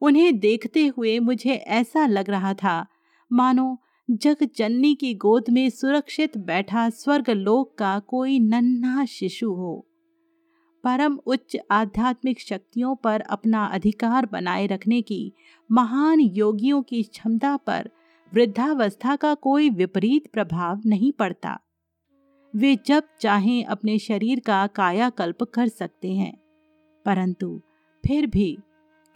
उन्हें 0.00 0.38
देखते 0.38 0.86
हुए 0.86 1.18
मुझे 1.18 1.52
ऐसा 1.52 2.06
लग 2.06 2.30
रहा 2.30 2.54
था, 2.54 2.86
मानो 3.32 3.78
जग 4.10 4.36
जननी 4.56 4.94
की 4.94 5.14
गोद 5.14 5.44
में 5.50 5.70
सुरक्षित 5.70 6.38
बैठा 6.38 6.90
स्वर्ग 6.90 7.30
लोक 7.30 7.74
का 7.78 7.98
कोई 7.98 8.38
नन्हा 8.38 9.04
शिशु 9.04 9.52
हो। 9.52 9.86
परम 10.84 11.18
उच्च 11.26 11.56
आध्यात्मिक 11.70 12.40
शक्तियों 12.40 12.96
पर 12.96 13.20
अपना 13.20 13.64
अधिकार 13.64 14.26
बनाए 14.26 14.66
रखने 14.66 15.02
की 15.02 15.32
महान 15.72 16.20
योगियों 16.20 16.82
की 16.82 17.02
क्षमता 17.02 17.56
पर 17.56 17.90
वृद्धावस्था 18.34 19.16
का 19.16 19.34
कोई 19.34 19.70
विपरीत 19.70 20.26
प्रभाव 20.32 20.80
नहीं 20.86 21.12
पड़ता। 21.12 21.60
वे 22.56 22.78
जब 22.86 23.02
चाहें 23.20 23.64
अपने 23.64 23.98
शरीर 23.98 24.40
का 24.40 24.66
कायाकल्प 24.66 25.42
कर 25.42 25.68
सकते 25.68 26.12
हैं। 26.12 26.40
परंतु 27.04 27.60
फिर 28.06 28.26
भी 28.26 28.58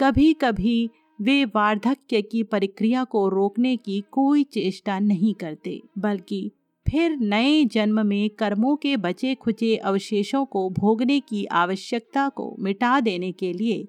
कभी 0.01 0.33
कभी 0.33 0.91
वे 1.21 1.45
वार्धक्य 1.45 2.23
की 2.23 2.43
प्रक्रिया 2.43 3.05
को 3.05 3.29
रोकने 3.29 3.77
की 3.77 4.05
कोई 4.11 4.45
चेष्टा 4.45 4.99
नहीं 4.99 5.35
करते, 5.35 5.83
बल्कि 5.99 6.53
फिर 6.91 7.17
नए 7.17 7.65
जन्म 7.65 8.07
में 8.07 8.31
कर्मों 8.31 8.77
के 8.77 8.97
बचे 8.97 9.35
खुचे 9.35 9.77
अवशेषों 9.77 10.45
को 10.45 10.71
भोगने 10.71 11.21
की 11.21 11.45
आवश्यकता 11.45 12.29
को 12.29 12.57
मिटा 12.59 13.01
देने 13.01 13.33
के 13.33 13.53
लिए 13.53 13.89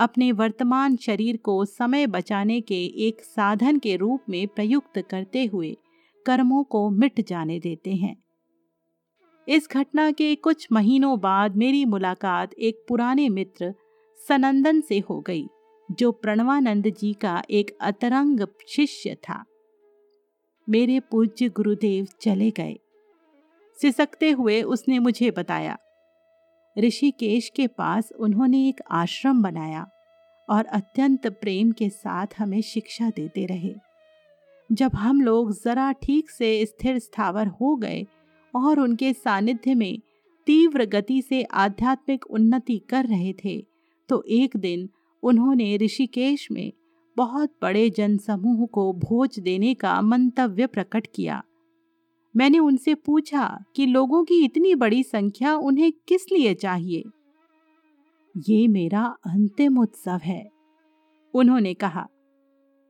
अपने 0.00 0.32
वर्तमान 0.32 0.96
शरीर 0.96 1.36
को 1.36 1.64
समय 1.64 2.06
बचाने 2.06 2.60
के 2.60 2.84
एक 2.84 3.20
साधन 3.20 3.78
के 3.78 3.96
रूप 3.96 4.20
में 4.28 4.48
प्रयुक्त 4.48 4.98
करते 5.10 5.44
हुए 5.44 5.76
कर्मों 6.26 6.64
को 6.64 6.90
मिट 6.90 7.28
जाने 7.28 7.60
देते 7.60 7.94
हैं। 7.94 8.24
इस 9.48 9.68
घटना 9.70 10.10
के 10.10 10.34
कुछ 10.34 10.68
महीनों 10.72 11.20
बाद 11.20 11.56
मेरी 11.56 11.84
मुलाकात 11.84 12.54
एक 12.54 12.84
पुराने 12.88 13.28
मित्र, 13.28 13.74
सनंदन 14.28 14.80
से 14.80 14.98
हो 14.98 15.20
गई, 15.20 15.46
जो 15.92 16.12
प्रणवानंद 16.12 16.86
जी 16.86 17.12
का 17.12 17.42
एक 17.50 17.78
अतरंग 17.80 18.46
शिष्य 18.68 19.14
था। 19.14 19.44
मेरे 20.68 21.00
पूज्य 21.00 21.48
गुरुदेव 21.48 22.08
चले 22.20 22.50
गए। 22.50 22.78
सिसकते 23.80 24.30
हुए 24.30 24.62
उसने 24.62 24.98
मुझे 24.98 25.30
बताया 25.30 25.78
ऋषिकेश 26.76 27.48
के 27.48 27.66
पास 27.66 28.12
उन्होंने 28.12 28.68
एक 28.68 28.80
आश्रम 28.90 29.42
बनाया 29.42 29.86
और 30.48 30.64
अत्यंत 30.64 31.26
प्रेम 31.26 31.70
के 31.72 31.88
साथ 31.88 32.26
हमें 32.38 32.60
शिक्षा 32.62 33.10
देते 33.10 33.46
रहे। 33.46 33.74
जब 34.70 34.94
हम 34.94 35.20
लोग 35.20 35.52
जरा 35.62 35.92
ठीक 35.92 36.30
से 36.30 36.66
स्थिर 36.66 36.98
स्थावर 36.98 37.46
हो 37.60 37.74
गए 37.76 38.06
और 38.54 38.80
उनके 38.80 39.12
सानिध्य 39.12 39.74
में 39.74 39.98
तीव्र 40.46 40.84
गति 40.84 41.20
से 41.22 41.42
आध्यात्मिक 41.42 42.26
उन्नति 42.26 42.78
कर 42.90 43.06
रहे 43.06 43.32
थे 43.44 43.60
तो 44.08 44.22
एक 44.28 44.56
दिन 44.56 44.88
उन्होंने 45.22 45.76
ऋषिकेश 45.76 46.48
में 46.50 46.72
बहुत 47.16 47.52
बड़े 47.62 47.88
जनसमूह 47.90 48.66
को 48.66 48.92
भोज 48.92 49.38
देने 49.38 49.74
का 49.74 50.00
मंतव्य 50.02 50.66
प्रकट 50.66 51.06
किया। 51.14 51.42
मैंने 52.34 52.58
उनसे 52.58 52.94
पूछा 52.96 53.46
कि 53.76 53.86
लोगों 53.86 54.22
की 54.24 54.44
इतनी 54.44 54.74
बड़ी 54.74 55.02
संख्या 55.02 55.54
उन्हें 55.56 55.90
किस 56.08 56.26
लिए 56.32 56.54
चाहिए? 56.54 57.02
ये 58.34 58.66
मेरा 58.68 59.04
अंतिम 59.26 59.78
उत्सव 59.78 60.20
है, 60.24 60.50
उन्होंने 61.34 61.74
कहा। 61.74 62.06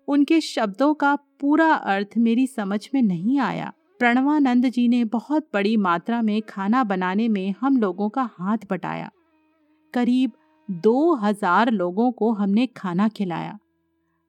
उनके 0.09 0.41
शब्दों 0.41 0.93
का 0.95 1.15
पूरा 1.41 1.73
अर्थ 1.73 2.17
मेरी 2.19 2.47
समझ 2.47 2.89
में 2.95 3.01
नहीं 3.03 3.39
आया। 3.39 3.73
प्रणवानंद 4.01 4.67
जी 4.67 4.87
ने 4.89 5.05
बहुत 5.05 5.47
बड़ी 5.55 5.77
मात्रा 5.77 6.21
में 6.23 6.41
खाना 6.43 6.83
बनाने 6.85 7.29
में 7.29 7.55
हम 7.61 7.77
लोगों 7.77 8.09
का 8.09 8.29
हाथ 8.33 8.59
बटाया। 8.71 9.11
करीब 9.95 10.33
दो 10.69 11.15
हज़ार 11.15 11.71
लोगों 11.71 12.11
को 12.13 12.33
हमने 12.33 12.67
खाना 12.67 13.09
खिलाया। 13.09 13.59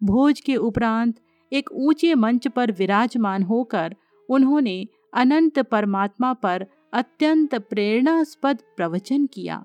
भोज 0.02 0.40
के 0.40 0.56
उपरांत 0.56 1.20
एक 1.52 1.70
ऊँचे 1.72 2.14
मंच 2.16 2.48
पर 2.48 2.72
विराजमान 2.72 3.44
होकर 3.44 3.96
उन्होंने 4.30 4.86
अनंत 5.14 5.60
परमात्मा 5.62 6.32
पर 6.34 6.66
अत्यंत 6.94 7.56
प्रेरणास्पद 7.56 8.62
प्रवचन 8.78 9.26
किया। 9.26 9.64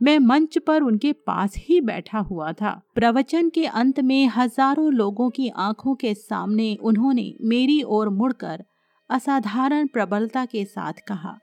मैं 0.00 0.18
मंच 0.18 0.58
पर 0.58 0.82
उनके 0.82 1.12
पास 1.26 1.54
ही 1.58 1.80
बैठा 1.80 2.18
हुआ 2.20 2.52
था। 2.52 2.80
प्रवचन 2.94 3.48
के 3.48 3.64
अंत 3.66 4.00
में 4.00 4.26
हज़ारों 4.26 4.92
लोगों 4.92 5.28
की 5.30 5.48
आँखों 5.48 5.94
के 5.94 6.14
सामने 6.14 6.74
उन्होंने 6.82 7.32
मेरी 7.42 7.82
ओर 7.88 8.08
मुड़कर 8.10 8.64
असाधारण 9.10 9.86
प्रबलता 9.86 10.44
के 10.44 10.64
साथ 10.64 10.92
कहा, 11.08 11.38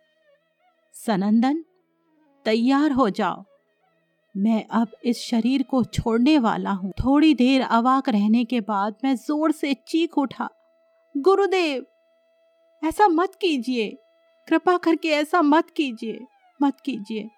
सनंदन, 0.96 1.64
तैयार 2.46 2.92
हो 2.92 3.10
जाओ। 3.12 3.44
मैं 4.36 4.64
अब 4.72 4.92
इस 5.06 5.22
शरीर 5.22 5.64
को 5.64 5.84
छोड़ने 5.86 6.38
वाला 6.40 6.72
हूँ। 6.72 6.92
थोड़ी 7.00 7.34
देर 7.34 7.62
अवाक 7.62 8.10
रहने 8.10 8.44
के 8.46 8.60
बाद 8.62 8.96
मैं 9.04 9.16
ज़ोर 9.18 9.52
से 9.52 9.74
चीख 9.88 10.18
उठा, 10.18 10.50
गुरुदेव 11.16 11.86
ऐसा 12.84 13.08
मत 13.08 13.36
कीजिए। 13.36 13.90
कृपा 14.48 14.78
करके 14.78 15.10
ऐसा 15.10 15.42
मत 15.42 15.70
कीजिए 15.70 16.20
मत 16.62 16.80
कीजिए। 16.86 17.30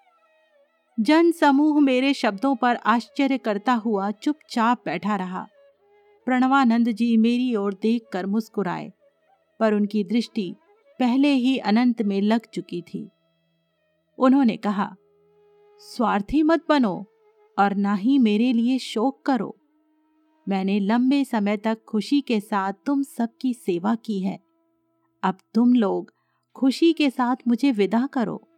जन 0.98 1.30
समूह 1.32 1.80
मेरे 1.80 2.14
शब्दों 2.14 2.56
पर 2.56 2.76
आश्चर्य 2.76 3.38
करता 3.38 3.72
हुआ 3.72 4.10
चुपचाप 4.10 4.82
बैठा 4.84 5.16
रहा। 5.16 5.46
प्रणवानंद 6.26 6.88
जी 6.88 7.16
मेरी 7.16 7.54
ओर 7.54 7.74
देख 7.74 8.02
कर 8.12 8.26
मुस्कुराए, 8.26 8.92
पर 9.60 9.74
उनकी 9.74 10.04
दृष्टि 10.04 10.54
पहले 10.98 11.32
ही 11.32 11.58
अनंत 11.58 12.02
में 12.02 12.20
लग 12.20 12.46
चुकी 12.46 12.82
थी। 12.82 13.08
उन्होंने 14.18 14.56
कहा, 14.56 14.94
स्वार्थी 15.80 16.42
मत 16.42 16.64
बनो 16.68 16.94
और 17.58 17.74
ना 17.74 17.94
ही 17.94 18.18
मेरे 18.18 18.52
लिए 18.52 18.78
शोक 18.78 19.22
करो। 19.22 19.56
मैंने 20.48 20.80
लंबे 20.80 21.24
समय 21.24 21.56
तक 21.56 21.84
खुशी 21.88 22.20
के 22.20 22.40
साथ 22.40 22.72
तुम 22.86 23.02
सबकी 23.02 23.54
सेवा 23.54 23.94
की 23.94 24.20
है। 24.20 24.43
अब 25.24 25.38
तुम 25.54 25.74
लोग 25.74 26.12
खुशी 26.56 26.92
के 26.92 27.10
साथ 27.10 27.36
मुझे 27.48 27.70
विदा 27.72 28.06
करो। 28.06 28.48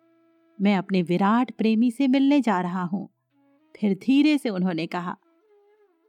मैं 0.59 0.77
अपने 0.77 1.03
विराट 1.03 1.51
प्रेमी 1.51 1.91
से 1.91 2.09
मिलने 2.09 2.41
जा 2.41 2.61
रहा 2.61 2.83
हूँ। 2.83 3.09
फिर 3.75 3.95
धीरे 3.95 4.39
से 4.39 4.49
उन्होंने 4.49 4.87
कहा, 4.87 5.17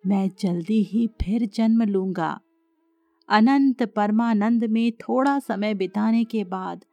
मैं 0.04 0.30
जल्दी 0.40 0.82
ही 0.84 1.08
फिर 1.22 1.46
जन्म 1.46 1.84
लूँगा। 1.84 2.40
अनंत 3.30 3.84
परमानंद 3.84 4.64
में 4.64 4.92
थोड़ा 4.92 5.38
समय 5.40 5.74
बिताने 5.74 6.24
के 6.24 6.44
बाद 6.44 6.86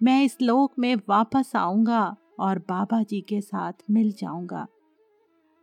मैं 0.00 0.22
इस 0.24 0.36
लोक 0.42 0.72
में 0.78 0.94
वापस 1.08 1.52
आऊँगा 1.56 2.16
और 2.40 2.58
बाबा 2.58 3.02
जी 3.02 3.20
के 3.20 3.40
साथ 3.40 3.72
मिल 3.90 4.12
जाऊँगा। 4.12 4.66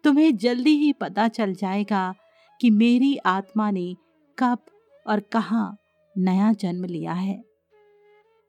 तुम्हें 0.04 0.36
जल्दी 0.38 0.78
ही 0.78 0.94
पता 0.94 1.28
चल 1.28 1.54
जाएगा 1.54 2.14
कि 2.60 2.70
मेरी 2.70 3.16
आत्मा 3.18 3.72
ने 3.72 3.96
कब 4.38 4.66
और 5.08 5.20
कहा 5.20 5.76
नया 6.16 6.54
जन्म 6.54 6.86
लिया 6.86 7.14
है। 7.14 7.49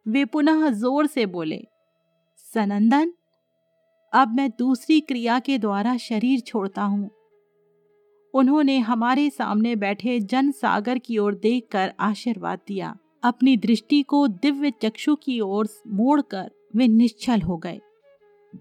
वे 0.07 0.25
पुनः 0.25 0.69
ज़ोर 0.71 1.07
से 1.07 1.25
बोले, 1.29 1.61
सनंदन, 2.47 3.13
अब 4.13 4.35
मैं 4.37 4.49
दूसरी 4.51 5.01
क्रिया 5.01 5.39
के 5.39 5.59
द्वारा 5.59 5.97
शरीर 5.99 6.41
छोड़ता 6.41 6.83
हूँ। 6.85 7.11
उन्होंने 8.35 8.79
हमारे 8.79 9.29
सामने 9.31 9.75
बैठे 9.77 10.19
जन 10.23 10.51
सागर 10.53 10.99
की 10.99 11.19
ओर 11.19 11.35
देखकर 11.35 11.93
आशीर्वाद 12.01 12.59
दिया। 12.69 12.97
अपनी 13.23 13.57
दृष्टि 13.57 14.03
को 14.03 14.27
दिव्य 14.29 14.73
चक्षु 14.83 15.15
की 15.17 15.39
ओर 15.41 15.69
मोड़कर 15.89 16.51
वे 16.77 16.89
निश्चल 16.89 17.41
हो 17.41 17.57
गए। 17.57 17.81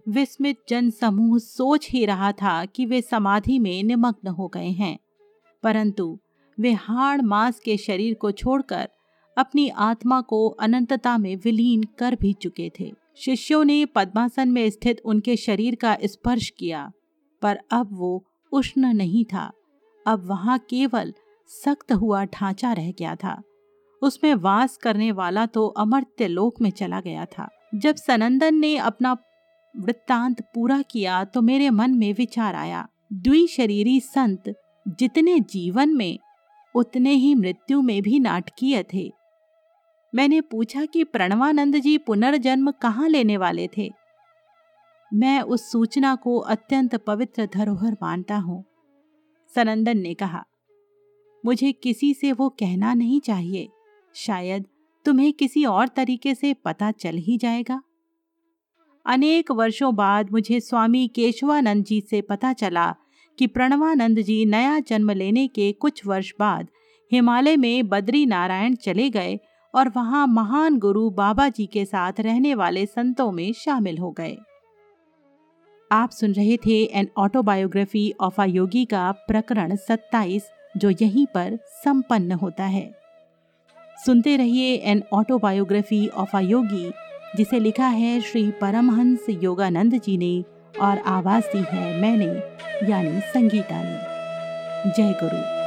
विस्मित 0.09 0.57
जन 0.69 0.89
समूह 0.91 1.37
सोच 1.39 1.89
ही 1.89 2.05
रहा 2.05 2.31
था 2.33 2.63
कि 2.65 2.85
वे 2.85 3.01
समाधि 3.01 3.59
में 3.59 3.83
निमग्न 3.83 4.27
हो 4.29 4.47
गए 4.47 4.69
हैं, 4.69 4.97
परंतु 5.63 6.17
वे 6.57 6.71
हाड़ 6.73 7.21
मांस 7.21 7.59
के 7.59 7.77
शरीर 7.77 8.13
को 8.13 8.31
छोड़कर 8.33 8.89
अपनी 9.39 9.67
आत्मा 9.69 10.19
को 10.21 10.47
अनंतता 10.59 11.17
में 11.17 11.35
विलीन 11.35 11.83
कर 11.99 12.15
भी 12.15 12.33
चुके 12.33 12.71
थे। 12.79 12.91
शिष्यों 13.17 13.63
ने 13.65 13.85
पद्मासन 13.85 14.49
में 14.49 14.69
स्थित 14.69 15.01
उनके 15.05 15.35
शरीर 15.37 15.75
का 15.75 15.97
स्पर्श 16.03 16.49
किया, 16.49 16.91
पर 17.41 17.59
अब 17.71 17.89
वो 17.91 18.23
उष्ण 18.51 18.93
नहीं 18.93 19.23
था। 19.25 19.51
अब 20.05 20.27
वहाँ 20.27 20.57
केवल 20.59 21.13
सख्त 21.49 21.91
हुआ 21.91 22.23
ढांचा 22.25 22.73
रह 22.73 22.91
गया 22.91 23.15
था। 23.15 23.41
उसमें 24.01 24.33
वास 24.35 24.77
करने 24.77 25.11
वाला 25.11 25.45
तो 25.45 25.67
अमर्त्य 25.67 26.27
लोक 26.27 26.61
में 26.61 26.69
चला 26.71 26.99
गया 27.01 27.25
था। 27.27 27.47
जब 27.75 27.95
सनंदन 27.95 28.55
ने 28.55 28.75
अपना 28.77 29.15
वृत्तांत 29.75 30.41
पूरा 30.55 30.81
किया 30.81 31.23
तो 31.23 31.41
मेरे 31.41 31.69
मन 31.69 31.91
में 31.91 32.13
विचार 32.13 32.55
आया, 32.55 32.87
द्विशरीरी 33.13 33.99
संत 33.99 34.53
जितने 34.99 35.39
जीवन 35.39 35.89
में, 35.89 36.17
उतने 36.75 37.13
ही 37.13 37.33
मृत्यु 37.35 37.81
में 37.81 38.01
भी 38.01 38.19
नाटकीय 38.19 38.83
थे। 38.93 39.11
मैंने 40.13 40.41
पूछा 40.41 40.85
कि 40.85 41.03
प्रणवानंद 41.03 41.75
जी 41.75 41.97
पुनर्जन्म 41.97 42.71
कहाँ 42.71 43.09
लेने 43.09 43.37
वाले 43.37 43.67
थे? 43.77 43.89
मैं 45.11 45.41
उस 45.41 45.71
सूचना 45.71 46.15
को 46.15 46.37
अत्यंत 46.37 46.95
पवित्र 46.95 47.47
धरोहर 47.53 47.97
मानता 48.01 48.37
हूँ, 48.37 48.63
सनंदन 49.49 49.97
ने 49.97 50.13
कहा। 50.13 50.43
मुझे 51.43 51.71
किसी 51.71 52.13
से 52.13 52.31
वो 52.31 52.49
कहना 52.49 52.93
नहीं 52.93 53.19
चाहिए। 53.19 53.67
शायद 54.15 54.65
तुम्हें 55.05 55.31
किसी 55.33 55.65
और 55.65 55.87
तरीके 55.87 56.35
से 56.35 56.53
पता 56.53 56.91
चल 56.91 57.17
ही 57.17 57.37
जाएगा। 57.37 57.81
अनेक 59.05 59.51
वर्षों 59.51 59.95
बाद 59.95 60.31
मुझे 60.31 60.59
स्वामी 60.59 61.07
केशवानंद 61.07 61.85
जी 61.85 62.01
से 62.01 62.21
पता 62.21 62.53
चला 62.53 62.95
कि 63.37 63.47
प्रणवानंद 63.47 64.19
जी 64.19 64.43
नया 64.45 64.79
जन्म 64.79 65.11
लेने 65.11 65.47
के 65.47 65.71
कुछ 65.71 66.05
वर्ष 66.05 66.31
बाद 66.39 66.67
हिमालय 67.11 67.57
में 67.57 67.87
बद्री 67.89 68.25
नारायण 68.25 68.75
चले 68.75 69.09
गए 69.09 69.39
और 69.73 69.89
वहाँ 69.89 70.27
महान 70.27 70.77
गुरु 70.79 71.09
बाबा 71.09 71.49
जी 71.49 71.65
के 71.65 71.85
साथ 71.85 72.13
रहने 72.19 72.55
वाले 72.55 72.85
संतों 72.85 73.31
में 73.31 73.53
शामिल 73.53 73.97
हो 73.97 74.11
गए। 74.11 74.37
आप 75.91 76.09
सुन 76.09 76.31
रहे 76.31 76.57
थे 76.57 76.83
an 76.83 77.07
autobiography 77.17 78.13
of 78.21 78.41
a 78.41 78.45
yogi 78.45 78.85
का 78.85 79.11
प्रकरण 79.11 79.75
27 79.75 80.49
जो 80.77 80.89
यहीं 80.89 81.25
पर 81.25 81.59
संपन्न 81.65 82.31
होता 82.31 82.63
है। 82.63 82.95
सुनते 84.05 84.37
रहिए 84.37 84.75
an 84.75 85.03
autobiography 85.13 86.07
of 86.07 86.37
a 86.37 86.39
yogi, 86.39 86.91
जिसे 87.37 87.59
लिखा 87.59 87.87
है 87.87 88.21
श्री 88.21 88.51
परमहंस 88.51 89.25
योगानंद 89.29 89.95
जी 89.95 90.17
ने 90.17 90.43
और 90.81 90.97
आवाज़ 90.97 91.45
दी 91.45 91.63
है 91.69 92.01
मैंने, 92.01 92.33
यानी 92.91 93.19
संगीता 93.19 93.83
ने। 93.83 94.91
जय 94.91 95.13
गुरु। 95.13 95.58